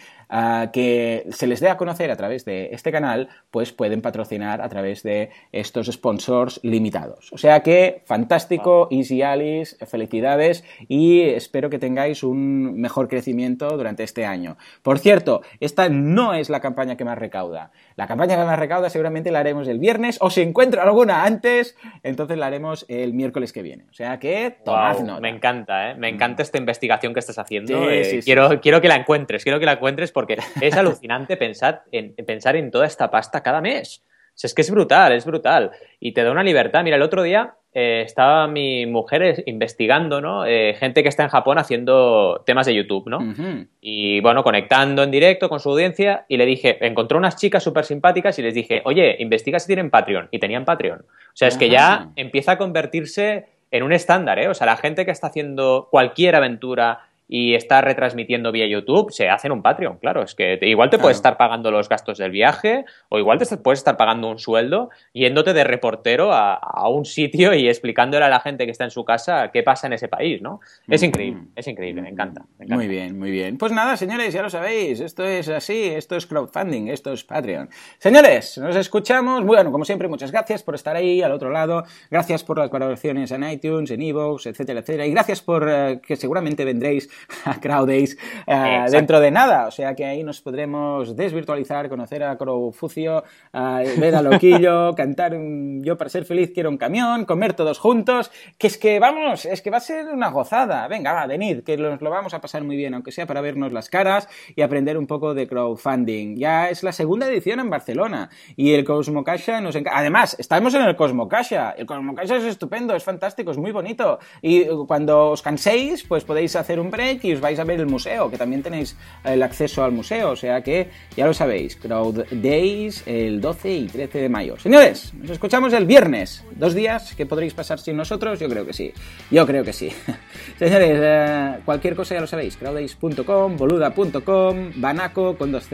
que 0.72 1.28
se 1.30 1.46
les 1.46 1.60
dé 1.60 1.70
a 1.70 1.78
conocer 1.78 2.10
a 2.10 2.16
través 2.16 2.44
de 2.46 2.70
este 2.72 2.92
canal, 2.92 3.30
pues 3.52 3.72
pueden 3.72 4.02
patrocinar 4.02 4.62
a 4.62 4.70
través 4.70 5.04
de 5.04 5.30
estos 5.52 5.88
sponsors 5.88 6.60
limitados. 6.64 7.32
O 7.34 7.38
sea 7.38 7.62
que 7.62 8.02
fantástico, 8.06 8.88
Easy 8.90 9.22
Alice, 9.22 9.76
felicidades 9.86 10.64
y 10.88 11.22
espero 11.22 11.70
que 11.70 11.78
tengáis 11.78 12.24
un 12.24 12.80
mejor 12.80 13.08
crecimiento 13.08 13.78
durante 13.78 14.04
este 14.04 14.26
año. 14.26 14.58
Por 14.82 14.98
cierto, 14.98 15.42
esta 15.60 15.90
no 15.90 16.34
es 16.34 16.50
la 16.50 16.62
campaña 16.62 16.98
que 16.98 17.06
más 17.06 17.18
recauda. 17.18 17.72
La 17.96 18.08
campaña 18.08 18.36
que 18.36 18.44
más 18.44 18.58
recauda 18.58 18.90
seguramente 18.90 19.30
la 19.30 19.40
haremos 19.40 19.68
el 19.68 19.78
viernes 19.78 20.18
o 20.20 20.32
si 20.32 20.42
encuentro 20.42 20.82
alguna 20.82 21.26
antes, 21.26 21.78
entonces 22.02 22.40
la 22.40 22.48
haremos 22.48 22.86
el 22.88 23.14
miércoles 23.14 23.54
que 23.54 23.62
viene. 23.62 23.86
O 23.92 23.94
sea 23.94 24.18
que 24.18 24.58
tomad 24.66 25.00
nota. 25.02 25.22
Me 25.22 25.30
encanta, 25.30 25.92
¿eh? 25.92 25.96
me 25.96 26.10
encanta 26.10 26.42
esta 26.42 26.58
investigación 26.58 27.14
que 27.14 27.20
estás 27.20 27.38
haciendo. 27.38 27.90
Eh, 27.90 28.22
quiero, 28.24 28.60
quiero 28.62 28.82
que 28.82 28.88
la 28.88 28.96
encuentres, 28.96 29.44
quiero 29.44 29.60
que 29.60 29.66
la 29.66 29.74
encuentres 29.74 30.12
porque 30.12 30.23
es 30.62 30.76
alucinante 30.76 31.38
pensar 31.38 31.84
en, 31.92 32.14
pensar 32.16 32.56
en 32.56 32.72
toda 32.72 32.86
esta 32.86 33.10
pasta 33.12 33.44
cada 33.44 33.62
mes. 33.62 34.04
es 34.42 34.54
que 34.54 34.62
es 34.62 34.72
brutal, 34.72 35.14
es 35.14 35.26
brutal. 35.26 35.72
Y 36.00 36.14
te 36.14 36.24
da 36.24 36.32
una 36.32 36.44
libertad. 36.44 36.84
Mira, 36.84 36.96
el 36.96 37.02
otro 37.02 37.24
día 37.24 37.56
eh, 37.76 38.04
estaba 38.06 38.48
mi 38.48 38.86
mujer 38.86 39.44
investigando, 39.48 40.22
¿no? 40.22 40.46
Eh, 40.46 40.76
gente 40.76 41.02
que 41.02 41.10
está 41.10 41.24
en 41.24 41.30
Japón 41.30 41.58
haciendo 41.58 42.44
temas 42.46 42.68
de 42.68 42.76
YouTube, 42.76 43.08
¿no? 43.08 43.34
Y 43.82 44.20
bueno, 44.22 44.44
conectando 44.44 45.02
en 45.02 45.10
directo 45.10 45.50
con 45.50 45.60
su 45.60 45.72
audiencia 45.72 46.26
y 46.28 46.38
le 46.38 46.46
dije, 46.46 46.86
encontró 46.86 47.18
unas 47.18 47.36
chicas 47.36 47.64
súper 47.64 47.86
simpáticas 47.86 48.38
y 48.38 48.44
les 48.44 48.54
dije, 48.54 48.84
oye, 48.86 49.16
investiga 49.20 49.60
si 49.60 49.68
tienen 49.68 49.90
Patreon. 49.90 50.28
Y 50.30 50.38
tenían 50.38 50.66
Patreon. 50.66 51.00
O 51.00 51.36
sea, 51.36 51.48
es 51.48 51.58
que 51.58 51.70
ya 51.70 52.12
empieza 52.16 52.54
a 52.54 52.58
convertirse 52.60 53.48
en 53.72 53.82
un 53.82 53.92
estándar, 53.92 54.38
¿eh? 54.38 54.50
O 54.50 54.54
sea, 54.54 54.68
la 54.68 54.78
gente 54.78 55.04
que 55.04 55.12
está 55.12 55.28
haciendo 55.28 55.88
cualquier 55.90 56.36
aventura 56.36 57.08
y 57.36 57.56
está 57.56 57.82
retransmitiendo 57.82 58.52
vía 58.52 58.68
YouTube, 58.68 59.12
se 59.12 59.28
hace 59.28 59.48
en 59.48 59.54
un 59.54 59.64
Patreon, 59.64 59.98
claro. 59.98 60.22
Es 60.22 60.36
que 60.36 60.60
igual 60.62 60.92
te 60.92 61.00
puedes 61.00 61.18
estar 61.18 61.36
pagando 61.36 61.72
los 61.72 61.90
gastos 61.90 62.20
del 62.20 62.30
viaje 62.30 62.86
o 63.10 63.18
igual 63.18 63.40
te 63.40 63.58
puedes 63.58 63.80
estar 63.80 63.98
pagando 63.98 64.30
un 64.30 64.38
sueldo 64.38 64.92
yéndote 65.14 65.54
de 65.54 65.64
reportero 65.64 66.32
a, 66.32 66.88
un 66.90 67.06
sitio 67.06 67.56
y 67.56 67.68
explicándole 67.68 68.24
a 68.26 68.30
la 68.30 68.40
gente 68.40 68.66
que 68.66 68.72
está 68.72 68.84
en 68.84 68.92
su 68.92 69.04
casa 69.04 69.50
qué 69.52 69.64
pasa 69.64 69.88
en 69.88 69.94
ese 69.94 70.10
país, 70.10 70.44
¿no? 70.44 70.60
Es 70.88 71.02
mm, 71.02 71.06
increíble, 71.06 71.42
mm. 71.42 71.48
es 71.56 71.68
increíble, 71.68 72.02
me 72.04 72.10
encanta, 72.10 72.46
Muy 72.68 72.88
bien, 72.88 73.18
muy 73.18 73.32
bien. 73.32 73.58
Pues 73.58 73.72
nada, 73.72 73.98
señores, 73.98 74.32
ya 74.32 74.44
lo 74.44 74.52
sabéis, 74.52 75.00
esto 75.00 75.24
es 75.24 75.50
así, 75.50 75.86
esto 75.86 76.16
es 76.16 76.28
crowdfunding, 76.28 76.90
esto 76.90 77.14
es 77.14 77.24
Patreon. 77.24 77.68
Señores, 77.98 78.60
nos 78.60 78.76
escuchamos. 78.76 79.44
Bueno, 79.44 79.72
como 79.72 79.86
siempre, 79.86 80.08
muchas 80.08 80.32
gracias 80.32 80.62
por 80.62 80.76
estar 80.76 80.96
ahí 80.96 81.24
al 81.24 81.32
otro 81.32 81.50
lado. 81.50 81.84
Gracias 82.12 82.44
por 82.44 82.60
las 82.60 82.70
colaboraciones 82.70 83.32
en 83.32 83.44
iTunes, 83.44 83.90
en 83.90 84.04
Evox, 84.04 84.46
etcétera, 84.46 84.82
etcétera. 84.82 85.08
Y 85.08 85.12
gracias 85.12 85.42
por 85.42 85.68
eh, 85.68 86.00
que 86.06 86.16
seguramente 86.16 86.64
vendréis 86.64 87.10
a 87.46 87.60
Crowdays 87.60 88.18
uh, 88.48 88.90
dentro 88.92 89.20
de 89.20 89.32
nada. 89.32 89.68
O 89.68 89.72
sea 89.72 89.96
que 89.96 90.06
ahí 90.06 90.24
nos 90.24 90.42
podremos 90.42 91.16
desvirtualizar, 91.16 91.90
conocer 91.90 92.24
a 92.24 92.38
Crowfucio, 92.38 93.24
uh, 93.54 94.00
ver 94.00 94.16
a 94.16 94.22
Loquillo, 94.22 94.94
cantar 94.96 95.36
un 95.36 95.84
Yo 95.84 95.98
para 95.98 96.10
ser 96.10 96.26
feliz 96.26 96.52
quiero 96.54 96.70
un 96.70 96.78
camión, 96.78 97.26
comer 97.26 97.54
todos 97.54 97.80
juntos. 97.80 98.32
Que 98.58 98.68
es 98.68 98.78
que 98.78 99.00
vamos, 99.00 99.46
es 99.46 99.62
que 99.62 99.70
va 99.70 99.78
a 99.78 99.82
ser 99.82 100.08
una 100.08 100.30
gozada. 100.30 100.88
Venga, 100.88 101.14
va, 101.14 101.26
venid, 101.28 101.64
que 101.64 101.78
nos 101.78 102.02
lo 102.02 102.10
vamos 102.10 102.34
a 102.34 102.42
pasar 102.42 102.64
muy 102.64 102.76
bien, 102.76 102.94
aunque 102.94 103.12
sea 103.12 103.26
para 103.26 103.42
vernos 103.42 103.72
las 103.72 103.90
caras 103.90 104.28
y 104.56 104.62
aprender 104.62 104.98
un 104.98 105.08
poco 105.08 105.34
de 105.34 105.48
crowdfunding. 105.48 106.36
Ya 106.38 106.70
es 106.70 106.84
la 106.84 106.92
segunda 106.92 107.28
edición 107.28 107.60
en 107.60 107.70
Barcelona 107.70 108.30
y 108.56 108.74
el 108.74 108.84
Cosmo 108.84 109.24
Cacha 109.24 109.62
nos 109.62 109.76
encanta. 109.76 110.00
Además, 110.00 110.36
estamos 110.40 110.74
en 110.74 110.84
el 110.84 110.96
Cosmo 110.96 111.28
Cacha. 111.28 111.72
El 111.72 111.86
Cosmo 111.86 112.16
Cacha 112.16 112.38
es 112.38 112.44
estupendo, 112.44 112.96
es 112.96 113.04
fantástico, 113.04 113.52
es 113.52 113.58
muy 113.58 113.72
bonito. 113.72 114.20
Y 114.42 114.66
cuando 114.88 115.32
os 115.32 115.42
canséis, 115.42 116.04
pues 116.04 116.24
podéis 116.24 116.56
hacer 116.56 116.80
un 116.80 116.90
break 116.90 117.13
y 117.22 117.34
os 117.34 117.42
vais 117.42 117.60
a 117.60 117.64
ver 117.64 117.80
el 117.80 117.88
museo, 117.88 118.30
que 118.30 118.38
también 118.38 118.64
tenéis 118.64 118.96
el 119.24 119.42
acceso 119.44 119.84
al 119.84 119.92
museo. 119.92 120.32
O 120.32 120.36
sea 120.36 120.62
que 120.62 120.90
ya 121.16 121.26
lo 121.26 121.34
sabéis, 121.34 121.76
Crowd 121.76 122.26
Days 122.32 123.04
el 123.06 123.42
12 123.42 123.72
y 123.72 123.88
13 123.88 124.20
de 124.20 124.30
mayo. 124.30 124.58
Señores, 124.60 125.14
nos 125.14 125.32
escuchamos 125.32 125.74
el 125.74 125.86
viernes. 125.86 126.44
Dos 126.56 126.74
días 126.74 127.14
que 127.16 127.26
podréis 127.26 127.54
pasar 127.54 127.80
sin 127.80 127.98
nosotros, 127.98 128.40
yo 128.40 128.50
creo 128.50 128.66
que 128.66 128.74
sí. 128.74 128.94
Yo 129.32 129.46
creo 129.46 129.64
que 129.64 129.74
sí. 129.74 129.90
Señores, 130.60 131.00
eh, 131.02 131.56
cualquier 131.66 131.96
cosa 131.96 132.16
ya 132.16 132.22
lo 132.22 132.28
sabéis, 132.28 132.58
crowdays.com, 132.58 133.58
boluda.com, 133.58 134.72
banaco 134.76 135.38
con 135.38 135.52
dos 135.52 135.68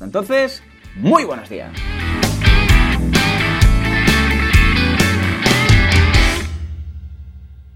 Entonces, 0.00 0.62
muy 0.96 1.24
buenos 1.24 1.48
días. 1.48 1.70